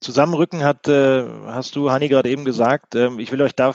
Zusammenrücken 0.00 0.64
hat, 0.64 0.88
äh, 0.88 1.26
hast 1.46 1.76
du, 1.76 1.90
Hanni, 1.90 2.08
gerade 2.08 2.30
eben 2.30 2.44
gesagt. 2.44 2.94
Ähm, 2.94 3.18
ich 3.18 3.32
will 3.32 3.42
euch 3.42 3.54
da, 3.54 3.74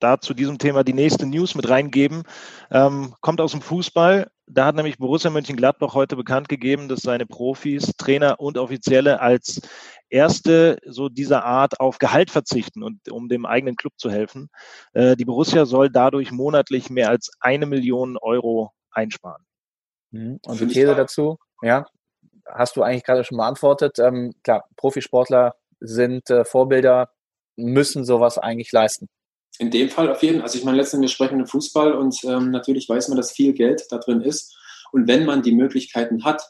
da 0.00 0.20
zu 0.20 0.34
diesem 0.34 0.58
Thema 0.58 0.84
die 0.84 0.92
nächste 0.92 1.26
News 1.26 1.54
mit 1.54 1.68
reingeben. 1.68 2.24
Ähm, 2.70 3.14
kommt 3.20 3.40
aus 3.40 3.52
dem 3.52 3.62
Fußball. 3.62 4.30
Da 4.46 4.66
hat 4.66 4.74
nämlich 4.74 4.98
Borussia 4.98 5.30
Mönchengladbach 5.30 5.94
heute 5.94 6.16
bekannt 6.16 6.48
gegeben, 6.48 6.88
dass 6.88 7.00
seine 7.00 7.24
Profis, 7.24 7.92
Trainer 7.96 8.40
und 8.40 8.58
Offizielle 8.58 9.20
als 9.20 9.62
erste 10.10 10.78
so 10.84 11.08
dieser 11.08 11.44
Art 11.44 11.80
auf 11.80 11.98
Gehalt 11.98 12.30
verzichten 12.30 12.82
und 12.82 13.10
um 13.10 13.28
dem 13.28 13.46
eigenen 13.46 13.76
Club 13.76 13.94
zu 13.96 14.10
helfen. 14.10 14.48
Äh, 14.92 15.16
die 15.16 15.24
Borussia 15.24 15.66
soll 15.66 15.90
dadurch 15.90 16.30
monatlich 16.30 16.90
mehr 16.90 17.08
als 17.08 17.30
eine 17.40 17.66
Million 17.66 18.16
Euro 18.18 18.72
einsparen. 18.90 19.44
Mhm. 20.10 20.40
Und 20.46 20.60
die 20.60 20.66
These 20.66 20.94
dazu, 20.94 21.38
ja, 21.62 21.86
hast 22.46 22.76
du 22.76 22.82
eigentlich 22.82 23.04
gerade 23.04 23.24
schon 23.24 23.38
beantwortet. 23.38 23.98
Ähm, 23.98 24.32
klar, 24.42 24.64
Profisportler 24.76 25.54
sind 25.80 26.30
äh, 26.30 26.44
Vorbilder, 26.44 27.10
müssen 27.56 28.04
sowas 28.04 28.38
eigentlich 28.38 28.72
leisten. 28.72 29.08
In 29.58 29.70
dem 29.70 29.88
Fall 29.88 30.10
auf 30.10 30.22
jeden 30.22 30.36
Fall. 30.36 30.44
Also 30.44 30.58
ich 30.58 30.64
meine, 30.64 30.78
letztendlich, 30.78 31.10
wir 31.10 31.14
sprechen 31.14 31.40
im 31.40 31.46
Fußball 31.46 31.92
und 31.92 32.16
ähm, 32.24 32.50
natürlich 32.50 32.88
weiß 32.88 33.08
man, 33.08 33.16
dass 33.16 33.32
viel 33.32 33.52
Geld 33.52 33.84
da 33.90 33.98
drin 33.98 34.20
ist. 34.20 34.56
Und 34.92 35.06
wenn 35.06 35.24
man 35.24 35.42
die 35.42 35.52
Möglichkeiten 35.52 36.24
hat, 36.24 36.42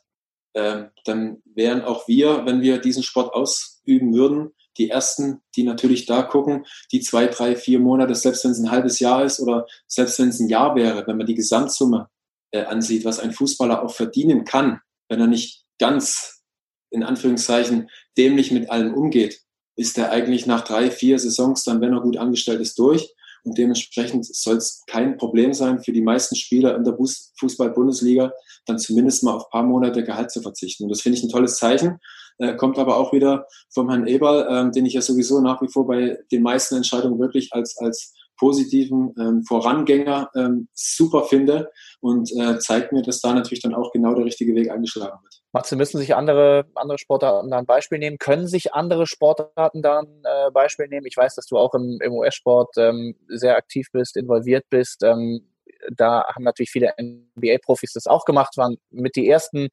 äh, 0.55 0.85
dann 1.05 1.43
wären 1.45 1.83
auch 1.83 2.09
wir, 2.09 2.47
wenn 2.47 2.63
wir 2.63 2.79
diesen 2.79 3.03
Sport 3.03 3.35
ausüben 3.35 4.15
würden, 4.15 4.53
die 4.79 4.91
Ersten, 4.91 5.41
die 5.55 5.63
natürlich 5.63 6.07
da 6.07 6.23
gucken, 6.23 6.65
die 6.93 7.01
zwei, 7.01 7.27
drei, 7.27 7.57
vier 7.57 7.79
Monate, 7.79 8.15
selbst 8.15 8.45
wenn 8.45 8.51
es 8.51 8.59
ein 8.59 8.71
halbes 8.71 8.99
Jahr 8.99 9.25
ist 9.25 9.41
oder 9.41 9.67
selbst 9.87 10.19
wenn 10.19 10.31
es 10.31 10.41
ein 10.41 10.49
Jahr 10.49 10.75
wäre, 10.75 11.07
wenn 11.07 11.17
man 11.17 11.27
die 11.27 11.35
Gesamtsumme 11.35 12.09
äh, 12.51 12.65
ansieht, 12.65 13.05
was 13.05 13.21
ein 13.21 13.33
Fußballer 13.33 13.83
auch 13.83 13.95
verdienen 13.95 14.45
kann, 14.45 14.81
wenn 15.09 15.21
er 15.21 15.27
nicht 15.27 15.64
ganz, 15.79 16.43
in 16.91 17.03
Anführungszeichen, 17.03 17.91
dämlich 18.17 18.51
mit 18.51 18.71
allem 18.71 18.95
umgeht, 18.95 19.41
ist 19.77 19.99
er 19.99 20.11
eigentlich 20.11 20.47
nach 20.47 20.63
drei, 20.63 20.91
vier 20.91 21.19
Saisons 21.19 21.65
dann, 21.65 21.81
wenn 21.81 21.93
er 21.93 22.01
gut 22.01 22.17
angestellt 22.17 22.61
ist, 22.61 22.79
durch. 22.79 23.13
Und 23.45 23.59
dementsprechend 23.59 24.25
soll 24.25 24.57
es 24.57 24.83
kein 24.87 25.19
Problem 25.19 25.53
sein 25.53 25.83
für 25.83 25.93
die 25.93 26.01
meisten 26.01 26.35
Spieler 26.35 26.77
in 26.77 26.85
der 26.85 26.97
Fußball-Bundesliga, 26.97 28.33
dann 28.65 28.79
zumindest 28.79 29.23
mal 29.23 29.35
auf 29.35 29.51
paar 29.51 29.63
Monate 29.63 30.03
Gehalt 30.03 30.31
zu 30.31 30.41
verzichten. 30.41 30.85
Und 30.85 30.89
das 30.89 31.03
finde 31.03 31.19
ich 31.19 31.25
ein 31.25 31.29
tolles 31.29 31.57
Zeichen. 31.57 31.99
Äh, 32.39 32.57
kommt 32.57 32.79
aber 32.79 32.97
auch 32.97 33.13
wieder 33.13 33.47
vom 33.71 33.91
Herrn 33.91 34.07
Eberl, 34.07 34.47
ähm, 34.51 34.73
den 34.73 34.87
ich 34.87 34.95
ja 34.95 35.03
sowieso 35.03 35.41
nach 35.41 35.61
wie 35.61 35.69
vor 35.69 35.87
bei 35.87 36.19
den 36.33 36.43
meisten 36.43 36.77
Entscheidungen 36.77 37.21
wirklich 37.21 37.53
als, 37.53 37.77
als 37.77 38.15
positiven 38.37 39.15
ähm, 39.19 39.45
Vorangänger 39.45 40.31
ähm, 40.35 40.69
super 40.73 41.25
finde 41.25 41.71
und 42.01 42.31
äh, 42.39 42.59
zeigt 42.59 42.93
mir, 42.93 43.03
dass 43.03 43.21
da 43.21 43.33
natürlich 43.33 43.63
dann 43.63 43.75
auch 43.75 43.93
genau 43.93 44.15
der 44.15 44.25
richtige 44.25 44.55
Weg 44.55 44.71
eingeschlagen 44.71 45.19
wird. 45.23 45.43
Matze, 45.53 45.77
müssen 45.77 45.99
sich 45.99 46.17
andere, 46.17 46.67
andere 46.75 46.99
Sportarten 46.99 47.51
da 47.51 47.59
ein 47.59 47.67
Beispiel 47.67 47.99
nehmen? 47.99 48.19
Können 48.19 48.49
sich 48.49 48.75
andere 48.75 49.07
Sportarten 49.07 49.83
da 49.83 50.01
ein 50.01 50.23
äh, 50.25 50.51
Beispiel 50.51 50.89
nehmen? 50.89 51.07
Ich 51.07 51.17
weiß, 51.17 51.37
dass 51.37 51.47
du 51.47 51.57
auch 51.57 51.75
im, 51.75 52.01
im 52.03 52.13
US-Sport 52.13 52.77
ähm, 52.77 53.15
sehr 53.29 53.57
aktiv 53.57 53.87
bist, 53.93 54.17
involviert 54.17 54.65
bist. 54.69 55.05
Ähm, 55.05 55.49
da 55.95 56.25
haben 56.35 56.45
natürlich 56.45 56.71
viele 56.71 56.95
NBA-Profis 57.01 57.93
das 57.93 58.07
auch 58.07 58.25
gemacht, 58.25 58.57
waren 58.57 58.77
mit 58.91 59.17
die 59.17 59.29
ersten, 59.29 59.69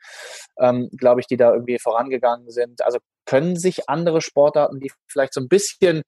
ähm, 0.60 0.90
glaube 0.98 1.22
ich, 1.22 1.28
die 1.28 1.38
da 1.38 1.54
irgendwie 1.54 1.80
vorangegangen 1.80 2.50
sind. 2.50 2.84
Also 2.84 3.00
können 3.26 3.56
sich 3.56 3.90
andere 3.90 4.22
Sportarten, 4.22 4.80
die 4.80 4.92
vielleicht 5.08 5.34
so 5.34 5.42
ein 5.42 5.48
bisschen 5.48 6.04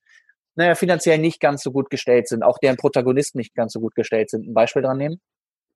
naja, 0.56 0.76
finanziell 0.76 1.18
nicht 1.18 1.40
ganz 1.40 1.64
so 1.64 1.72
gut 1.72 1.90
gestellt 1.90 2.28
sind, 2.28 2.44
auch 2.44 2.58
deren 2.60 2.78
Protagonisten 2.78 3.38
nicht 3.38 3.56
ganz 3.56 3.74
so 3.74 3.80
gut 3.80 3.96
gestellt 3.96 4.30
sind, 4.30 4.48
ein 4.48 4.54
Beispiel 4.54 4.82
dran 4.82 4.98
nehmen? 4.98 5.20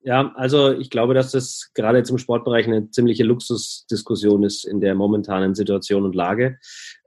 Ja, 0.01 0.31
also 0.35 0.71
ich 0.71 0.89
glaube, 0.89 1.13
dass 1.13 1.31
das 1.31 1.71
gerade 1.73 2.03
zum 2.03 2.17
Sportbereich 2.17 2.67
eine 2.67 2.89
ziemliche 2.91 3.23
Luxusdiskussion 3.23 4.43
ist 4.43 4.65
in 4.65 4.79
der 4.79 4.95
momentanen 4.95 5.55
Situation 5.55 6.05
und 6.05 6.15
Lage. 6.15 6.59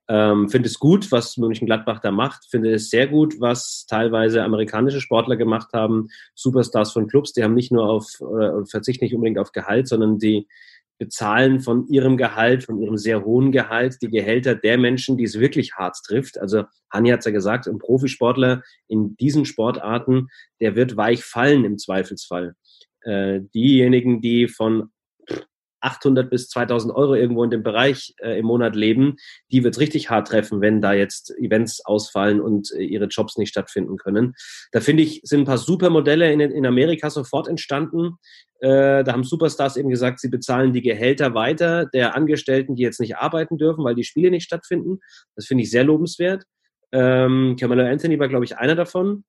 Ähm, 0.09 0.49
finde 0.49 0.69
es 0.69 0.81
gut, 0.81 1.13
was 1.13 1.37
Mönchengladbach 1.37 2.01
da 2.01 2.11
macht. 2.11 2.45
Finde 2.51 2.75
es 2.75 2.91
sehr 2.91 3.07
gut, 3.07 3.41
was 3.41 3.87
teilweise 3.89 4.43
amerikanische 4.43 5.01
Sportler 5.01 5.37
gemacht 5.37 5.73
haben, 5.73 6.09
Superstars 6.35 6.93
von 6.93 7.07
Clubs. 7.07 7.33
Die 7.33 7.45
haben 7.45 7.55
nicht 7.55 7.71
nur 7.71 7.89
auf, 7.89 8.21
äh, 8.21 8.67
verzichten 8.69 9.05
nicht 9.05 9.15
unbedingt 9.15 9.39
auf 9.39 9.53
Gehalt, 9.53 9.87
sondern 9.87 10.19
die 10.19 10.49
bezahlen 11.01 11.61
von 11.61 11.89
ihrem 11.89 12.19
Gehalt, 12.19 12.65
von 12.65 12.79
ihrem 12.79 12.99
sehr 12.99 13.25
hohen 13.25 13.53
Gehalt, 13.53 13.97
die 14.03 14.11
Gehälter 14.11 14.55
der 14.55 14.77
Menschen, 14.77 15.17
die 15.17 15.25
es 15.25 15.41
wirklich 15.41 15.73
hart 15.73 15.97
trifft. 16.07 16.39
Also 16.39 16.65
Hanni 16.93 17.09
hat 17.09 17.21
es 17.21 17.25
ja 17.25 17.33
gesagt, 17.33 17.67
ein 17.67 17.79
Profisportler 17.79 18.63
in 18.87 19.17
diesen 19.17 19.47
Sportarten, 19.47 20.29
der 20.61 20.77
wird 20.77 20.99
weich 20.99 21.25
fallen 21.25 21.65
im 21.65 21.79
Zweifelsfall. 21.79 22.55
Äh, 23.01 23.41
diejenigen, 23.55 24.21
die 24.21 24.47
von 24.47 24.91
800 25.81 26.31
bis 26.31 26.49
2000 26.49 26.95
Euro 26.95 27.15
irgendwo 27.15 27.45
in 27.45 27.51
dem 27.51 27.63
Bereich 27.63 28.15
äh, 28.19 28.39
im 28.39 28.47
Monat 28.47 28.77
leben, 28.77 29.17
die 29.51 29.65
wird 29.65 29.75
es 29.75 29.81
richtig 29.81 30.11
hart 30.11 30.29
treffen, 30.29 30.61
wenn 30.61 30.81
da 30.81 30.93
jetzt 30.93 31.31
Events 31.39 31.85
ausfallen 31.85 32.41
und 32.41 32.73
äh, 32.73 32.83
ihre 32.83 33.07
Jobs 33.07 33.37
nicht 33.37 33.51
stattfinden 33.51 33.97
können. 33.97 34.35
Da 34.73 34.81
finde 34.81 35.03
ich, 35.03 35.21
sind 35.25 35.41
ein 35.41 35.47
paar 35.47 35.59
super 35.59 35.91
Modelle 35.91 36.33
in, 36.33 36.41
in 36.41 36.67
Amerika 36.67 37.11
sofort 37.11 37.49
entstanden. 37.49 38.17
Äh, 38.61 39.05
da 39.05 39.13
haben 39.13 39.25
Superstars 39.25 39.77
eben 39.77 39.91
gesagt, 39.91 40.21
sie 40.21 40.29
bezahlen 40.29 40.73
die 40.73 40.83
Gehälter 40.83 41.35
weiter 41.35 41.87
der 41.87 42.15
Angestellten, 42.15 42.75
die 42.75 42.83
jetzt 42.83 43.01
nicht 43.01 43.17
arbeiten 43.17 43.59
dürfen, 43.59 43.85
weil 43.85 43.95
die 43.95 44.05
Spiele 44.05 44.31
nicht 44.31 44.45
stattfinden. 44.45 44.99
Das 45.37 45.47
finde 45.47 45.65
ich 45.65 45.71
sehr 45.71 45.85
lobenswert. 45.85 46.45
Ähm, 46.93 47.57
Camelo 47.59 47.85
Anthony 47.85 48.19
war, 48.19 48.29
glaube 48.29 48.45
ich, 48.45 48.57
einer 48.59 48.75
davon 48.75 49.25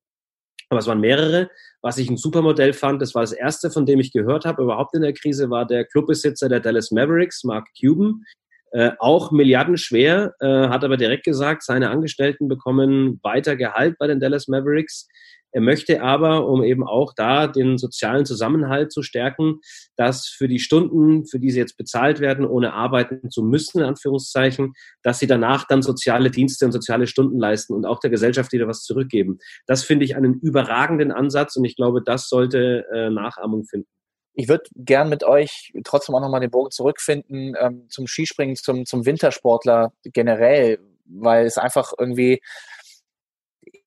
aber 0.72 0.80
es 0.80 0.88
waren 0.88 1.02
mehrere. 1.02 1.50
Was 1.82 1.98
ich 1.98 2.10
ein 2.10 2.18
Supermodell 2.18 2.74
fand, 2.74 3.02
das 3.02 3.14
war 3.14 3.22
das 3.22 3.34
erste, 3.34 3.70
von 3.70 3.86
dem 3.86 4.00
ich 4.00 4.14
gehört 4.14 4.46
habe, 4.46 4.64
überhaupt 4.64 4.96
in 4.96 5.02
der 5.02 5.14
Krise, 5.14 5.50
war 5.50 5.66
der 5.66 5.86
Clubbesitzer 5.86 6.48
der 6.48 6.62
Dallas 6.62 6.92
Mavericks, 6.92 7.44
Mark 7.44 7.68
Cuban. 7.80 8.24
Äh, 8.72 8.92
auch 9.00 9.32
milliardenschwer, 9.32 10.34
äh, 10.40 10.70
hat 10.70 10.86
aber 10.86 10.96
direkt 10.96 11.26
gesagt, 11.26 11.64
seine 11.64 11.90
Angestellten 11.90 12.48
bekommen 12.48 13.20
weiter 13.22 13.58
Gehalt 13.58 13.98
bei 14.00 14.08
den 14.08 14.22
Dallas 14.22 14.48
Mavericks. 14.48 15.10
Er 15.52 15.62
möchte 15.62 16.02
aber, 16.02 16.48
um 16.48 16.64
eben 16.64 16.88
auch 16.88 17.14
da 17.14 17.48
den 17.48 17.78
sozialen 17.78 18.26
Zusammenhalt 18.26 18.92
zu 18.92 19.04
stärken, 19.04 19.60
dass 19.96 20.28
für 20.28 20.48
die 20.48 20.60
Stunden, 20.60 21.26
für 21.26 21.40
die 21.40 21.52
sie 21.52 21.60
jetzt 21.60 21.78
bezahlt 21.78 22.20
werden, 22.20 22.46
ohne 22.46 22.74
arbeiten 22.74 23.30
zu 23.30 23.44
müssen, 23.44 23.80
in 23.80 23.86
Anführungszeichen, 23.86 24.74
dass 25.04 25.20
sie 25.20 25.28
danach 25.28 25.68
dann 25.68 25.82
soziale 25.82 26.32
Dienste 26.32 26.66
und 26.66 26.72
soziale 26.72 27.08
Stunden 27.08 27.40
leisten 27.40 27.74
und 27.74 27.86
auch 27.86 28.00
der 28.00 28.10
Gesellschaft 28.10 28.52
wieder 28.54 28.68
was 28.68 28.84
zurückgeben. 28.84 29.40
Das 29.66 29.84
finde 29.84 30.06
ich 30.06 30.16
einen 30.16 30.40
überragenden 30.40 31.12
Ansatz 31.12 31.56
und 31.56 31.66
ich 31.66 31.76
glaube, 31.76 32.02
das 32.04 32.30
sollte 32.30 32.86
äh, 32.94 33.10
Nachahmung 33.10 33.66
finden. 33.66 33.88
Ich 34.34 34.48
würde 34.48 34.64
gern 34.76 35.10
mit 35.10 35.24
euch 35.24 35.74
trotzdem 35.84 36.16
auch 36.16 36.22
nochmal 36.22 36.40
den 36.40 36.52
Bogen 36.52 36.72
zurückfinden 36.72 37.54
ähm, 37.60 37.88
zum 37.90 38.08
Skispringen, 38.08 38.56
zum, 38.56 38.86
zum 38.86 39.06
Wintersportler 39.06 39.92
generell, 40.04 40.80
weil 41.06 41.46
es 41.46 41.58
einfach 41.58 41.92
irgendwie 42.00 42.42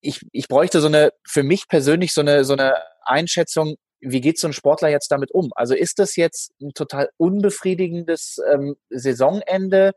ich, 0.05 0.21
ich 0.33 0.49
bräuchte 0.49 0.81
so 0.81 0.87
eine, 0.87 1.13
für 1.27 1.43
mich 1.43 1.67
persönlich 1.69 2.13
so 2.13 2.21
eine, 2.21 2.45
so 2.45 2.53
eine 2.53 2.75
Einschätzung, 3.05 3.77
wie 4.01 4.21
geht 4.21 4.39
so 4.39 4.47
ein 4.47 4.53
Sportler 4.53 4.89
jetzt 4.89 5.11
damit 5.11 5.31
um? 5.33 5.51
Also 5.57 5.75
ist 5.75 5.99
das 5.99 6.17
jetzt 6.17 6.53
ein 6.61 6.73
total 6.75 7.09
unbefriedigendes 7.17 8.37
ähm, 8.53 8.77
Saisonende? 8.91 9.93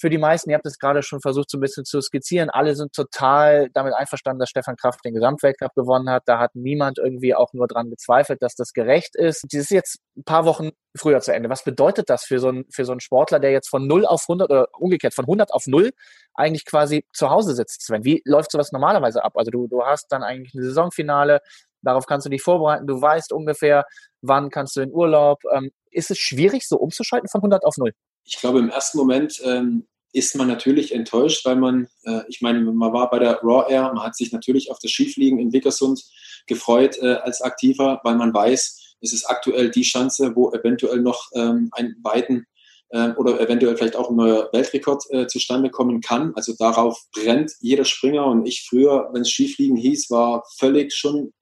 Für 0.00 0.08
die 0.08 0.18
meisten. 0.18 0.50
Ihr 0.50 0.56
habt 0.56 0.66
es 0.66 0.78
gerade 0.78 1.02
schon 1.02 1.20
versucht, 1.20 1.50
so 1.50 1.58
ein 1.58 1.60
bisschen 1.60 1.84
zu 1.84 2.00
skizzieren. 2.00 2.48
Alle 2.48 2.74
sind 2.74 2.94
total 2.94 3.68
damit 3.74 3.92
einverstanden, 3.94 4.40
dass 4.40 4.48
Stefan 4.48 4.76
Kraft 4.76 5.04
den 5.04 5.12
Gesamtweltcup 5.12 5.74
gewonnen 5.74 6.08
hat. 6.08 6.22
Da 6.26 6.38
hat 6.38 6.54
niemand 6.54 6.98
irgendwie 6.98 7.34
auch 7.34 7.52
nur 7.52 7.68
dran 7.68 7.90
gezweifelt, 7.90 8.42
dass 8.42 8.54
das 8.54 8.72
gerecht 8.72 9.14
ist. 9.14 9.44
Das 9.44 9.60
ist 9.60 9.70
jetzt 9.70 9.98
ein 10.16 10.24
paar 10.24 10.46
Wochen 10.46 10.70
früher 10.96 11.20
zu 11.20 11.34
Ende. 11.34 11.50
Was 11.50 11.64
bedeutet 11.64 12.08
das 12.08 12.24
für 12.24 12.38
so 12.38 12.48
einen, 12.48 12.64
für 12.72 12.86
so 12.86 12.92
einen 12.92 13.00
Sportler, 13.00 13.40
der 13.40 13.50
jetzt 13.52 13.68
von 13.68 13.86
0 13.86 14.06
auf 14.06 14.22
100 14.22 14.50
oder 14.50 14.68
umgekehrt 14.72 15.14
von 15.14 15.26
100 15.26 15.52
auf 15.52 15.66
0 15.66 15.90
eigentlich 16.34 16.64
quasi 16.64 17.04
zu 17.12 17.28
Hause 17.28 17.54
sitzt, 17.54 17.82
Sven? 17.82 18.04
Wie 18.04 18.22
läuft 18.24 18.52
sowas 18.52 18.72
normalerweise 18.72 19.22
ab? 19.22 19.34
Also 19.36 19.50
du, 19.50 19.68
du 19.68 19.84
hast 19.84 20.06
dann 20.10 20.22
eigentlich 20.22 20.54
ein 20.54 20.62
Saisonfinale, 20.62 21.40
darauf 21.82 22.06
kannst 22.06 22.24
du 22.24 22.30
dich 22.30 22.42
vorbereiten, 22.42 22.86
du 22.86 23.00
weißt 23.00 23.32
ungefähr, 23.32 23.84
wann 24.22 24.48
kannst 24.50 24.76
du 24.76 24.80
in 24.80 24.92
Urlaub. 24.92 25.42
Ähm, 25.52 25.70
ist 25.90 26.10
es 26.10 26.18
schwierig, 26.18 26.66
so 26.66 26.76
umzuschalten 26.76 27.28
von 27.28 27.40
100 27.40 27.64
auf 27.64 27.76
0? 27.76 27.92
Ich 28.24 28.38
glaube, 28.38 28.60
im 28.60 28.70
ersten 28.70 28.98
Moment 28.98 29.40
ähm, 29.44 29.86
ist 30.12 30.34
man 30.36 30.48
natürlich 30.48 30.92
enttäuscht, 30.92 31.44
weil 31.44 31.56
man, 31.56 31.88
äh, 32.04 32.22
ich 32.28 32.40
meine, 32.40 32.60
man 32.60 32.92
war 32.92 33.10
bei 33.10 33.18
der 33.18 33.40
Raw 33.42 33.70
Air, 33.70 33.92
man 33.94 34.04
hat 34.04 34.16
sich 34.16 34.32
natürlich 34.32 34.70
auf 34.70 34.78
das 34.82 34.90
Skifliegen 34.90 35.38
in 35.38 35.52
Wickersund 35.52 36.02
gefreut 36.46 36.98
äh, 36.98 37.14
als 37.14 37.42
Aktiver, 37.42 38.00
weil 38.02 38.16
man 38.16 38.34
weiß, 38.34 38.96
es 39.00 39.12
ist 39.12 39.24
aktuell 39.24 39.70
die 39.70 39.82
Chance, 39.82 40.32
wo 40.34 40.50
eventuell 40.52 41.00
noch 41.00 41.30
ähm, 41.34 41.70
ein 41.72 41.96
Weiten 42.02 42.46
äh, 42.90 43.10
oder 43.12 43.40
eventuell 43.40 43.76
vielleicht 43.76 43.96
auch 43.96 44.10
ein 44.10 44.16
neuer 44.16 44.48
Weltrekord 44.52 45.04
äh, 45.10 45.26
zustande 45.26 45.70
kommen 45.70 46.00
kann. 46.00 46.32
Also 46.34 46.54
darauf 46.58 47.00
brennt 47.12 47.52
jeder 47.60 47.84
Springer 47.84 48.26
und 48.26 48.46
ich 48.46 48.66
früher, 48.68 49.08
wenn 49.12 49.22
es 49.22 49.30
Skifliegen 49.30 49.76
hieß, 49.76 50.10
war 50.10 50.44
völlig 50.58 50.92
schon 50.92 51.32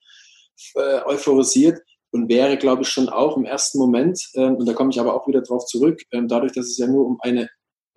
äh, 0.75 1.01
euphorisiert 1.05 1.81
und 2.11 2.29
wäre, 2.29 2.57
glaube 2.57 2.83
ich, 2.83 2.89
schon 2.89 3.09
auch 3.09 3.37
im 3.37 3.45
ersten 3.45 3.79
Moment, 3.79 4.21
ähm, 4.35 4.57
und 4.57 4.67
da 4.67 4.73
komme 4.73 4.91
ich 4.91 5.01
aber 5.01 5.15
auch 5.15 5.27
wieder 5.27 5.43
drauf 5.43 5.67
zurück, 5.67 6.03
ähm, 6.13 6.29
dadurch, 6.29 6.53
dass 6.53 6.67
es 6.67 6.79
ja 6.79 6.87
nur 6.87 7.07
um 7.07 7.19
eine 7.21 7.49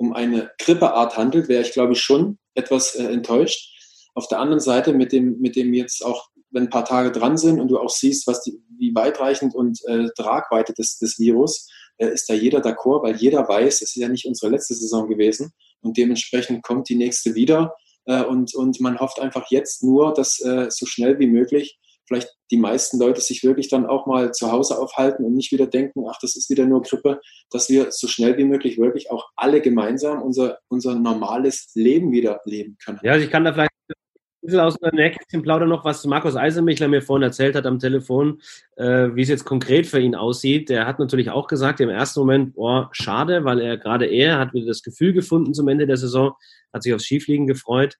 um 0.01 0.13
eine 0.13 0.49
Grippeart 0.57 1.15
handelt, 1.15 1.47
wäre 1.47 1.61
ich, 1.61 1.73
glaube 1.73 1.93
ich, 1.93 2.01
schon 2.01 2.39
etwas 2.55 2.95
äh, 2.95 3.03
enttäuscht. 3.03 3.69
Auf 4.15 4.27
der 4.27 4.39
anderen 4.39 4.59
Seite, 4.59 4.93
mit 4.93 5.11
dem, 5.11 5.39
mit 5.39 5.55
dem 5.55 5.75
jetzt 5.75 6.03
auch, 6.03 6.29
wenn 6.49 6.63
ein 6.63 6.69
paar 6.71 6.85
Tage 6.85 7.11
dran 7.11 7.37
sind 7.37 7.59
und 7.59 7.67
du 7.69 7.77
auch 7.77 7.91
siehst, 7.91 8.25
was 8.25 8.41
die, 8.41 8.59
wie 8.79 8.95
weitreichend 8.95 9.53
und 9.53 9.79
äh, 9.85 10.07
Tragweite 10.17 10.73
des, 10.73 10.97
des 10.97 11.19
Virus, 11.19 11.69
äh, 11.97 12.07
ist 12.07 12.27
da 12.27 12.33
jeder 12.33 12.61
d'accord, 12.61 13.03
weil 13.03 13.15
jeder 13.15 13.47
weiß, 13.47 13.75
es 13.75 13.95
ist 13.95 13.95
ja 13.95 14.09
nicht 14.09 14.25
unsere 14.25 14.51
letzte 14.51 14.73
Saison 14.73 15.07
gewesen 15.07 15.53
und 15.81 15.97
dementsprechend 15.97 16.63
kommt 16.63 16.89
die 16.89 16.95
nächste 16.95 17.35
wieder. 17.35 17.75
Äh, 18.05 18.23
und, 18.23 18.55
und 18.55 18.81
man 18.81 18.99
hofft 18.99 19.19
einfach 19.19 19.45
jetzt 19.51 19.83
nur, 19.83 20.15
dass 20.15 20.39
äh, 20.39 20.65
so 20.71 20.87
schnell 20.87 21.19
wie 21.19 21.27
möglich 21.27 21.77
vielleicht 22.11 22.35
die 22.51 22.57
meisten 22.57 22.99
Leute 22.99 23.21
sich 23.21 23.43
wirklich 23.43 23.69
dann 23.69 23.85
auch 23.85 24.05
mal 24.05 24.33
zu 24.33 24.51
Hause 24.51 24.77
aufhalten 24.77 25.23
und 25.23 25.35
nicht 25.35 25.51
wieder 25.51 25.65
denken, 25.65 26.05
ach, 26.09 26.17
das 26.21 26.35
ist 26.35 26.49
wieder 26.49 26.65
nur 26.65 26.81
Grippe, 26.81 27.21
dass 27.49 27.69
wir 27.69 27.91
so 27.91 28.07
schnell 28.07 28.37
wie 28.37 28.43
möglich 28.43 28.77
wirklich 28.77 29.09
auch 29.11 29.29
alle 29.37 29.61
gemeinsam 29.61 30.21
unser, 30.21 30.59
unser 30.67 30.95
normales 30.95 31.71
Leben 31.73 32.11
wieder 32.11 32.41
leben 32.43 32.77
können. 32.83 32.99
Ja, 33.03 33.13
also 33.13 33.25
ich 33.25 33.31
kann 33.31 33.45
da 33.45 33.53
vielleicht 33.53 33.71
ein 33.89 33.95
bisschen 34.41 34.59
aus 34.59 34.75
der 34.75 34.93
Nächsten 34.93 35.41
plaudern 35.41 35.69
noch, 35.69 35.85
was 35.85 36.05
Markus 36.05 36.35
Eisenmichler 36.35 36.89
mir 36.89 37.01
vorhin 37.01 37.23
erzählt 37.23 37.55
hat 37.55 37.65
am 37.65 37.79
Telefon, 37.79 38.41
äh, 38.75 39.09
wie 39.13 39.21
es 39.21 39.29
jetzt 39.29 39.45
konkret 39.45 39.87
für 39.87 40.01
ihn 40.01 40.15
aussieht. 40.15 40.67
Der 40.67 40.85
hat 40.85 40.99
natürlich 40.99 41.29
auch 41.29 41.47
gesagt, 41.47 41.79
im 41.79 41.89
ersten 41.89 42.19
Moment, 42.19 42.55
boah, 42.55 42.89
schade, 42.91 43.45
weil 43.45 43.61
er 43.61 43.77
gerade 43.77 44.07
er 44.07 44.37
hat 44.37 44.53
wieder 44.53 44.67
das 44.67 44.81
Gefühl 44.81 45.13
gefunden 45.13 45.53
zum 45.53 45.69
Ende 45.69 45.87
der 45.87 45.97
Saison, 45.97 46.33
hat 46.73 46.83
sich 46.83 46.93
aufs 46.93 47.05
Skifliegen 47.05 47.47
gefreut. 47.47 47.95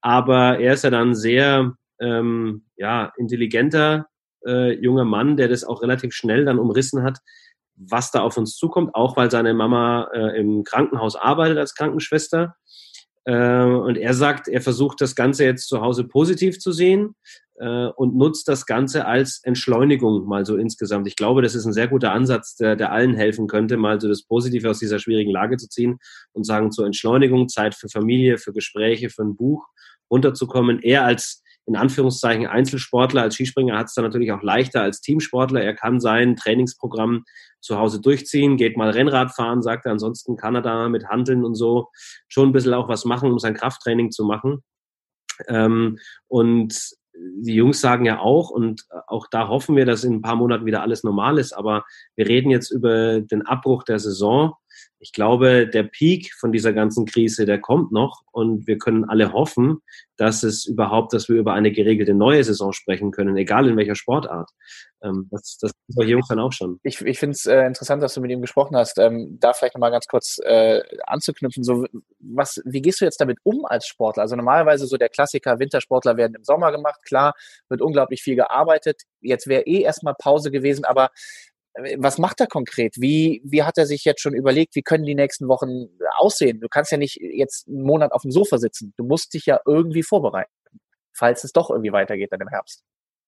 Aber 0.00 0.58
er 0.58 0.74
ist 0.74 0.82
ja 0.82 0.90
dann 0.90 1.14
sehr 1.14 1.76
ähm, 2.02 2.64
ja, 2.76 3.12
intelligenter 3.16 4.06
äh, 4.46 4.72
junger 4.74 5.04
Mann, 5.04 5.36
der 5.36 5.48
das 5.48 5.64
auch 5.64 5.82
relativ 5.82 6.12
schnell 6.12 6.44
dann 6.44 6.58
umrissen 6.58 7.02
hat, 7.02 7.18
was 7.76 8.10
da 8.10 8.20
auf 8.20 8.36
uns 8.36 8.56
zukommt, 8.56 8.94
auch 8.94 9.16
weil 9.16 9.30
seine 9.30 9.54
Mama 9.54 10.08
äh, 10.12 10.38
im 10.38 10.64
Krankenhaus 10.64 11.16
arbeitet 11.16 11.58
als 11.58 11.74
Krankenschwester. 11.74 12.56
Äh, 13.24 13.64
und 13.64 13.96
er 13.96 14.14
sagt, 14.14 14.48
er 14.48 14.60
versucht 14.60 15.00
das 15.00 15.14
Ganze 15.14 15.44
jetzt 15.44 15.68
zu 15.68 15.80
Hause 15.80 16.04
positiv 16.04 16.58
zu 16.58 16.72
sehen 16.72 17.14
äh, 17.56 17.86
und 17.86 18.16
nutzt 18.16 18.48
das 18.48 18.66
Ganze 18.66 19.06
als 19.06 19.40
Entschleunigung 19.44 20.26
mal 20.26 20.44
so 20.44 20.56
insgesamt. 20.56 21.06
Ich 21.06 21.16
glaube, 21.16 21.42
das 21.42 21.54
ist 21.54 21.64
ein 21.64 21.72
sehr 21.72 21.88
guter 21.88 22.12
Ansatz, 22.12 22.56
der, 22.56 22.76
der 22.76 22.92
allen 22.92 23.14
helfen 23.14 23.46
könnte, 23.46 23.76
mal 23.76 24.00
so 24.00 24.08
das 24.08 24.24
Positive 24.24 24.68
aus 24.68 24.80
dieser 24.80 24.98
schwierigen 24.98 25.30
Lage 25.30 25.56
zu 25.56 25.68
ziehen 25.68 25.98
und 26.32 26.44
sagen 26.44 26.72
zur 26.72 26.86
Entschleunigung, 26.86 27.48
Zeit 27.48 27.74
für 27.74 27.88
Familie, 27.88 28.38
für 28.38 28.52
Gespräche, 28.52 29.08
für 29.08 29.22
ein 29.22 29.36
Buch 29.36 29.68
runterzukommen. 30.10 30.80
Er 30.82 31.04
als 31.04 31.41
in 31.66 31.76
Anführungszeichen 31.76 32.46
Einzelsportler 32.46 33.22
als 33.22 33.34
Skispringer 33.34 33.78
hat 33.78 33.86
es 33.86 33.94
dann 33.94 34.04
natürlich 34.04 34.32
auch 34.32 34.42
leichter 34.42 34.82
als 34.82 35.00
Teamsportler. 35.00 35.62
Er 35.62 35.74
kann 35.74 36.00
sein 36.00 36.36
Trainingsprogramm 36.36 37.24
zu 37.60 37.78
Hause 37.78 38.00
durchziehen, 38.00 38.56
geht 38.56 38.76
mal 38.76 38.90
Rennrad 38.90 39.32
fahren, 39.32 39.62
sagt 39.62 39.86
er. 39.86 39.92
Ansonsten 39.92 40.36
kann 40.36 40.56
er 40.56 40.62
da 40.62 40.88
mit 40.88 41.06
Handeln 41.06 41.44
und 41.44 41.54
so 41.54 41.88
schon 42.28 42.48
ein 42.48 42.52
bisschen 42.52 42.74
auch 42.74 42.88
was 42.88 43.04
machen, 43.04 43.30
um 43.30 43.38
sein 43.38 43.54
Krafttraining 43.54 44.10
zu 44.10 44.24
machen. 44.24 44.62
Ähm, 45.48 45.98
und 46.28 46.96
die 47.14 47.54
Jungs 47.54 47.80
sagen 47.80 48.04
ja 48.04 48.18
auch, 48.18 48.50
und 48.50 48.86
auch 49.06 49.26
da 49.30 49.48
hoffen 49.48 49.76
wir, 49.76 49.86
dass 49.86 50.04
in 50.04 50.14
ein 50.14 50.22
paar 50.22 50.36
Monaten 50.36 50.66
wieder 50.66 50.82
alles 50.82 51.04
normal 51.04 51.38
ist, 51.38 51.52
aber 51.52 51.84
wir 52.16 52.26
reden 52.26 52.50
jetzt 52.50 52.70
über 52.70 53.20
den 53.20 53.42
Abbruch 53.42 53.84
der 53.84 53.98
Saison 53.98 54.54
ich 55.02 55.12
glaube, 55.12 55.66
der 55.66 55.82
Peak 55.82 56.32
von 56.38 56.52
dieser 56.52 56.72
ganzen 56.72 57.06
Krise, 57.06 57.44
der 57.44 57.60
kommt 57.60 57.90
noch 57.90 58.22
und 58.30 58.68
wir 58.68 58.78
können 58.78 59.04
alle 59.04 59.32
hoffen, 59.32 59.82
dass 60.16 60.44
es 60.44 60.64
überhaupt, 60.64 61.12
dass 61.12 61.28
wir 61.28 61.36
über 61.36 61.54
eine 61.54 61.72
geregelte 61.72 62.14
neue 62.14 62.44
Saison 62.44 62.72
sprechen 62.72 63.10
können, 63.10 63.36
egal 63.36 63.68
in 63.68 63.76
welcher 63.76 63.96
Sportart. 63.96 64.50
Ähm, 65.02 65.26
das, 65.32 65.58
das 65.60 65.72
ist 65.72 65.96
bei 65.96 66.04
Jungs 66.04 66.28
dann 66.28 66.38
auch 66.38 66.52
schon. 66.52 66.78
Ich, 66.84 67.00
ich 67.00 67.18
finde 67.18 67.32
es 67.32 67.46
äh, 67.46 67.66
interessant, 67.66 68.00
dass 68.00 68.14
du 68.14 68.20
mit 68.20 68.30
ihm 68.30 68.40
gesprochen 68.40 68.76
hast. 68.76 68.96
Ähm, 68.98 69.38
da 69.40 69.52
vielleicht 69.52 69.74
nochmal 69.74 69.90
ganz 69.90 70.06
kurz 70.06 70.38
äh, 70.44 70.80
anzuknüpfen. 71.04 71.64
So, 71.64 71.84
was, 72.20 72.62
wie 72.64 72.80
gehst 72.80 73.00
du 73.00 73.04
jetzt 73.04 73.20
damit 73.20 73.38
um 73.42 73.64
als 73.64 73.88
Sportler? 73.88 74.22
Also 74.22 74.36
normalerweise 74.36 74.86
so 74.86 74.96
der 74.96 75.08
Klassiker, 75.08 75.58
Wintersportler 75.58 76.16
werden 76.16 76.36
im 76.36 76.44
Sommer 76.44 76.70
gemacht. 76.70 77.00
Klar, 77.04 77.34
wird 77.68 77.82
unglaublich 77.82 78.22
viel 78.22 78.36
gearbeitet. 78.36 79.02
Jetzt 79.20 79.48
wäre 79.48 79.62
eh 79.62 79.80
erstmal 79.80 80.14
Pause 80.14 80.52
gewesen, 80.52 80.84
aber 80.84 81.10
was 81.96 82.18
macht 82.18 82.40
er 82.40 82.46
konkret? 82.46 82.96
Wie, 82.98 83.40
wie 83.44 83.62
hat 83.62 83.78
er 83.78 83.86
sich 83.86 84.04
jetzt 84.04 84.20
schon 84.20 84.34
überlegt, 84.34 84.74
wie 84.74 84.82
können 84.82 85.04
die 85.04 85.14
nächsten 85.14 85.48
Wochen 85.48 85.88
aussehen? 86.16 86.60
Du 86.60 86.68
kannst 86.68 86.92
ja 86.92 86.98
nicht 86.98 87.18
jetzt 87.20 87.66
einen 87.68 87.82
Monat 87.82 88.12
auf 88.12 88.22
dem 88.22 88.30
Sofa 88.30 88.58
sitzen. 88.58 88.92
Du 88.96 89.04
musst 89.04 89.32
dich 89.34 89.46
ja 89.46 89.60
irgendwie 89.66 90.02
vorbereiten, 90.02 90.52
falls 91.14 91.44
es 91.44 91.52
doch 91.52 91.70
irgendwie 91.70 91.92
weitergeht 91.92 92.32
dann 92.32 92.40
im 92.40 92.48
Herbst. 92.48 92.82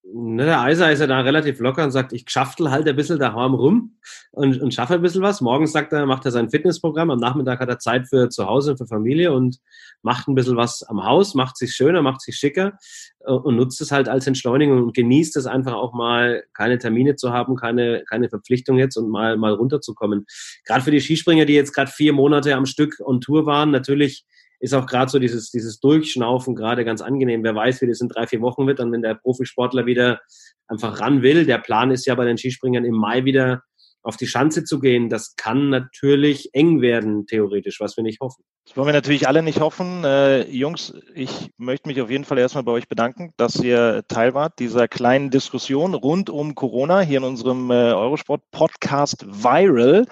Ne, 0.07 0.45
der 0.45 0.61
Eiser 0.61 0.93
ist 0.93 1.01
ja 1.01 1.07
da 1.07 1.21
relativ 1.21 1.61
locker 1.61 1.83
und 1.83 1.91
sagt, 1.91 2.13
ich 2.13 2.27
schaftel 2.29 2.71
halt 2.71 2.87
ein 2.87 2.95
bisschen 2.95 3.19
daheim 3.19 3.55
rum 3.55 3.97
und, 4.33 4.61
und 4.61 4.75
schaffe 4.75 4.95
ein 4.95 5.01
bisschen 5.01 5.23
was. 5.23 5.41
Morgens 5.41 5.73
sagt 5.73 5.95
er, 5.95 6.05
macht 6.05 6.27
er 6.27 6.31
sein 6.31 6.51
Fitnessprogramm, 6.51 7.11
am 7.11 7.19
Nachmittag 7.19 7.59
hat 7.61 7.71
er 7.71 7.79
Zeit 7.79 8.09
für 8.09 8.29
zu 8.29 8.45
Hause 8.45 8.73
und 8.73 8.77
für 8.77 8.87
Familie 8.87 9.33
und 9.33 9.61
macht 10.03 10.29
ein 10.29 10.35
bisschen 10.35 10.59
was 10.59 10.83
am 10.83 11.05
Haus, 11.05 11.35
macht 11.35 11.57
sich 11.57 11.75
schöner, 11.75 12.03
macht 12.03 12.21
sich 12.21 12.37
schicker 12.37 12.75
äh, 13.21 13.33
und 13.33 13.57
nutzt 13.57 13.81
es 13.81 13.93
halt 13.93 14.11
als 14.11 14.27
Entschleunigung 14.27 14.83
und 14.83 14.95
genießt 14.95 15.39
es 15.39 15.47
einfach 15.47 15.73
auch 15.73 15.95
mal, 15.95 16.45
keine 16.53 16.79
Termine 16.79 17.17
zu 17.17 17.33
haben, 17.33 17.57
keine, 17.57 18.05
keine 18.07 18.29
Verpflichtung 18.29 18.77
jetzt 18.77 18.99
und 18.99 19.09
mal, 19.09 19.39
mal 19.39 19.55
runterzukommen. 19.55 20.27
Gerade 20.67 20.85
für 20.85 20.91
die 20.91 21.01
Skispringer, 21.01 21.47
die 21.47 21.55
jetzt 21.55 21.73
gerade 21.73 21.91
vier 21.91 22.13
Monate 22.13 22.55
am 22.55 22.67
Stück 22.67 23.01
on 23.03 23.23
Tour 23.23 23.47
waren, 23.47 23.71
natürlich 23.71 24.27
ist 24.61 24.75
auch 24.75 24.87
gerade 24.87 25.11
so 25.11 25.19
dieses, 25.19 25.51
dieses 25.51 25.81
Durchschnaufen 25.81 26.55
gerade 26.55 26.85
ganz 26.85 27.01
angenehm. 27.01 27.45
Wer 27.45 27.55
weiß, 27.55 27.81
wie 27.83 27.87
das 27.87 28.01
in 28.01 28.09
drei, 28.09 28.27
vier 28.27 28.41
Wochen 28.41 28.67
wird, 28.67 28.79
dann 28.79 28.93
wenn 28.93 29.03
der 29.03 29.15
Profisportler 29.15 29.87
wieder 29.87 30.21
einfach 30.69 31.01
ran 31.01 31.23
will. 31.23 31.45
Der 31.45 31.59
Plan 31.59 31.91
ist 31.91 32.07
ja 32.07 32.15
bei 32.15 32.25
den 32.25 32.39
Skispringern 32.39 32.85
im 32.85 32.95
Mai 32.95 33.25
wieder 33.25 33.63
auf 34.05 34.17
die 34.17 34.27
Schanze 34.27 34.65
zu 34.65 34.79
gehen, 34.79 35.09
das 35.09 35.35
kann 35.37 35.71
natürlich 35.71 36.51
eng 36.53 36.81
werden, 36.81 37.27
theoretisch, 37.27 37.81
was 37.81 37.97
wir 37.97 38.05
nicht 38.05 38.21
hoffen. 38.21 38.45
Das 38.67 38.77
wollen 38.77 38.87
wir 38.87 38.93
natürlich 38.95 39.29
alle 39.29 39.43
nicht 39.43 39.61
hoffen. 39.61 40.05
Äh, 40.05 40.49
Jungs, 40.49 40.95
ich 41.15 41.51
möchte 41.59 41.89
mich 41.89 42.01
auf 42.01 42.11
jeden 42.11 42.25
Fall 42.25 42.39
erstmal 42.39 42.65
bei 42.65 42.73
euch 42.73 42.89
bedanken, 42.89 43.33
dass 43.37 43.57
ihr 43.57 44.05
Teil 44.09 44.33
wart 44.33 44.59
dieser 44.59 44.89
kleinen 44.89 45.31
Diskussion 45.31 45.95
rund 45.95 46.31
um 46.31 46.55
Corona 46.55 47.01
hier 47.01 47.19
in 47.19 47.25
unserem 47.25 47.71
äh, 47.71 47.93
Eurosport-Podcast 47.93 49.27
Viral. 49.27 50.07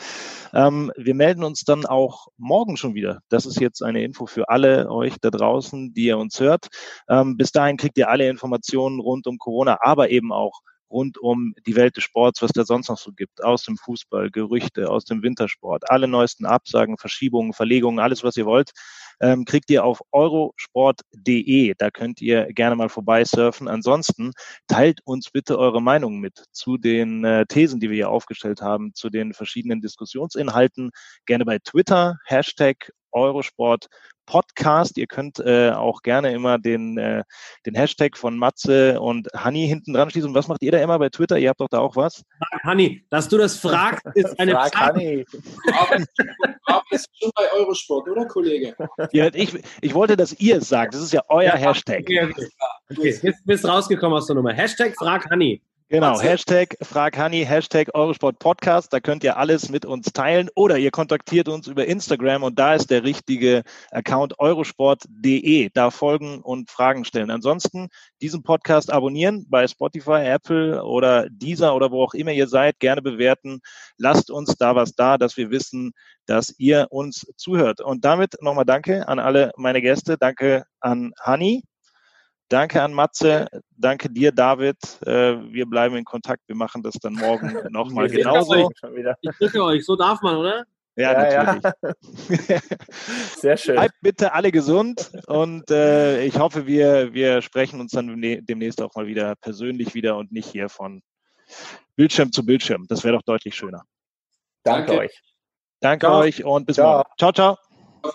Ähm, 0.53 0.93
wir 0.97 1.15
melden 1.15 1.45
uns 1.45 1.65
dann 1.65 1.87
auch 1.87 2.29
morgen 2.37 2.77
schon 2.77 2.95
wieder. 2.95 3.21
Das 3.31 3.47
ist 3.47 3.59
jetzt 3.59 3.83
eine 3.83 4.03
Info 4.03 4.27
für 4.27 4.51
alle 4.51 4.91
euch 4.91 5.15
da 5.21 5.31
draußen, 5.31 5.95
die 5.95 6.05
ihr 6.05 6.19
uns 6.19 6.39
hört. 6.39 6.69
Ähm, 7.09 7.39
bis 7.39 7.53
dahin 7.53 7.79
kriegt 7.79 7.97
ihr 7.97 8.11
alle 8.11 8.29
Informationen 8.29 9.01
rund 9.01 9.27
um 9.27 9.39
Corona, 9.39 9.79
aber 9.81 10.11
eben 10.11 10.31
auch 10.31 10.61
rund 10.93 11.19
um 11.19 11.55
die 11.67 11.75
Welt 11.77 11.97
des 11.97 12.05
Sports, 12.05 12.43
was 12.43 12.53
da 12.53 12.65
sonst 12.65 12.89
noch 12.89 12.99
so 12.99 13.13
gibt, 13.13 13.43
aus 13.43 13.65
dem 13.65 13.77
Fußball, 13.77 14.31
Gerüchte, 14.31 14.89
aus 14.91 15.05
dem 15.05 15.23
Wintersport, 15.23 15.91
alle 15.91 16.07
neuesten 16.07 16.47
Absagen, 16.47 16.99
Verschiebungen, 16.99 17.53
Verlegungen, 17.53 17.99
alles, 17.99 18.23
was 18.23 18.37
ihr 18.37 18.47
wollt, 18.47 18.71
ähm, 19.21 19.45
kriegt 19.45 19.71
ihr 19.71 19.85
auf 19.85 20.01
eurosport.de. 20.13 21.75
Da 21.79 21.91
könnt 21.91 22.21
ihr 22.21 22.53
gerne 22.53 22.77
mal 22.77 22.89
vorbeisurfen. 22.89 23.69
Ansonsten 23.69 24.33
teilt 24.67 25.01
uns 25.05 25.31
bitte 25.31 25.59
eure 25.59 25.81
Meinung 25.81 26.19
mit 26.19 26.45
zu 26.53 26.77
den 26.77 27.25
äh, 27.25 27.47
Thesen, 27.47 27.81
die 27.81 27.89
wir 27.89 27.97
hier 27.97 28.11
aufgestellt 28.11 28.61
haben, 28.61 28.93
zu 28.95 29.11
den 29.11 29.33
verschiedenen 29.33 29.81
Diskussionsinhalten. 29.81 30.91
Gerne 31.27 31.45
bei 31.45 31.59
Twitter, 31.59 32.19
Hashtag 32.27 32.93
Eurosport 33.13 33.89
Podcast. 34.33 34.97
Ihr 34.97 35.07
könnt 35.07 35.41
äh, 35.41 35.73
auch 35.73 36.01
gerne 36.01 36.33
immer 36.33 36.59
den, 36.59 36.97
äh, 36.97 37.23
den 37.67 37.75
Hashtag 37.75 38.17
von 38.17 38.39
Matze 38.39 38.99
und 38.99 39.29
Hanni 39.35 39.69
hinten 39.69 39.93
dran 39.93 40.09
schließen. 40.09 40.35
Was 40.35 40.49
macht 40.49 40.63
ihr 40.63 40.73
da 40.73 40.79
immer 40.79 40.99
bei 40.99 41.11
Twitter? 41.11 41.39
Ihr 41.39 41.51
habt 41.51 41.61
doch 41.61 41.69
da 41.69 41.81
auch 41.81 41.97
was? 41.97 42.25
Frag 42.39 42.63
Hanni, 42.65 43.05
dass 43.11 43.29
du 43.29 43.37
das 43.37 43.59
fragst, 43.59 44.07
ist 44.15 44.41
eine 44.41 44.53
Frag 44.53 44.75
Hanni. 44.75 45.27
Aber 46.65 46.83
ist 46.93 47.11
schon 47.21 47.31
bei 47.35 47.45
Eurosport, 47.53 48.09
oder 48.09 48.25
Kollege? 48.25 48.75
Ja, 49.13 49.29
ich, 49.35 49.53
ich 49.83 49.93
wollte, 49.93 50.17
dass 50.17 50.33
ihr 50.41 50.57
es 50.57 50.69
sagt. 50.71 50.95
Das 50.95 51.03
ist 51.03 51.13
ja 51.13 51.21
euer 51.29 51.53
Hashtag. 51.53 52.01
Okay, 52.01 52.25
okay. 52.25 52.49
okay. 52.91 53.19
Bist, 53.21 53.45
bist 53.45 53.69
rausgekommen 53.69 54.17
aus 54.17 54.29
der 54.29 54.37
Nummer. 54.37 54.55
Hashtag 54.55 54.95
Frag 54.97 55.29
Hanni. 55.29 55.61
Genau, 55.89 56.21
Hashtag 56.21 56.77
Frag 56.81 57.19
Hanni, 57.19 57.45
Hashtag 57.45 57.95
Eurosport 57.95 58.39
Podcast. 58.39 58.93
Da 58.93 59.01
könnt 59.01 59.23
ihr 59.25 59.37
alles 59.37 59.69
mit 59.69 59.85
uns 59.85 60.13
teilen 60.13 60.49
oder 60.55 60.79
ihr 60.79 60.91
kontaktiert 60.91 61.49
uns 61.49 61.67
über 61.67 61.87
Instagram 61.87 62.43
und 62.43 62.59
da 62.59 62.75
ist 62.75 62.91
der 62.91 63.05
richtige 63.05 63.63
Account 63.91 64.39
eurosport.de. 64.39 65.71
Da 65.75 65.91
folgen 65.91 66.41
und 66.41 66.71
Fragen 66.71 67.05
stellen. 67.05 67.31
Ansonsten 67.31 67.89
diesen 68.23 68.43
Podcast 68.43 68.93
abonnieren 68.93 69.47
bei 69.49 69.67
Spotify, 69.67 70.23
Apple 70.25 70.83
oder 70.83 71.29
Deezer 71.29 71.75
oder 71.75 71.91
wo 71.91 72.03
auch 72.05 72.15
immer 72.15 72.33
ihr 72.33 72.49
seid. 72.49 72.81
Gerne 72.81 73.03
bewerten. 73.03 73.61
Lasst 73.99 74.31
uns 74.31 74.57
da 74.57 74.75
was 74.75 74.95
da, 74.95 75.19
dass 75.19 75.37
wir 75.37 75.51
wissen, 75.51 75.93
dass 76.27 76.55
ihr 76.59 76.87
uns 76.91 77.27
zuhört. 77.37 77.81
Und 77.81 78.05
damit 78.05 78.41
nochmal 78.41 78.65
Danke 78.65 79.09
an 79.09 79.19
alle 79.19 79.53
meine 79.57 79.83
Gäste. 79.83 80.17
Danke 80.17 80.65
an 80.81 81.13
Hanni. 81.21 81.65
Danke 82.53 82.83
an 82.83 82.93
Matze, 82.93 83.47
danke 83.79 84.11
dir, 84.11 84.31
David. 84.31 84.77
Äh, 85.07 85.37
wir 85.55 85.65
bleiben 85.65 85.97
in 85.97 86.05
Kontakt. 86.05 86.43
Wir 86.49 86.55
machen 86.55 86.83
das 86.83 86.93
dann 87.01 87.15
morgen 87.15 87.51
nochmal 87.73 88.11
genauso. 88.11 88.71
Ich 89.23 89.37
drücke 89.39 89.65
euch, 89.65 89.87
so 89.87 89.97
darf 89.97 90.21
man, 90.21 90.37
oder? 90.37 90.65
Ja, 90.95 91.31
ja 91.31 91.45
natürlich. 91.45 92.49
Ja. 92.49 92.59
Sehr 93.39 93.57
schön. 93.57 93.77
Bleibt 93.77 93.95
bitte 94.03 94.35
alle 94.35 94.53
gesund 94.53 95.13
und 95.29 95.71
äh, 95.71 96.25
ich 96.25 96.39
hoffe, 96.39 96.67
wir, 96.67 97.15
wir 97.15 97.41
sprechen 97.41 97.81
uns 97.81 97.93
dann 97.93 98.21
demnächst 98.21 98.83
auch 98.83 98.95
mal 98.97 99.07
wieder 99.07 99.35
persönlich 99.37 99.95
wieder 99.95 100.19
und 100.19 100.31
nicht 100.31 100.51
hier 100.51 100.69
von 100.69 101.03
Bildschirm 101.97 102.33
zu 102.33 102.45
Bildschirm. 102.45 102.85
Das 102.87 103.03
wäre 103.03 103.17
doch 103.17 103.23
deutlich 103.23 103.55
schöner. 103.55 103.85
Danke, 104.63 104.89
Danke 104.89 105.01
euch. 105.01 105.23
Danke 105.81 106.07
ciao. 106.07 106.19
euch 106.19 106.45
und 106.45 106.67
bis 106.67 106.77
ciao. 106.77 106.99
morgen. 106.99 107.11
Ciao, 107.17 107.33
ciao. 107.33 107.57
Auf 108.03 108.15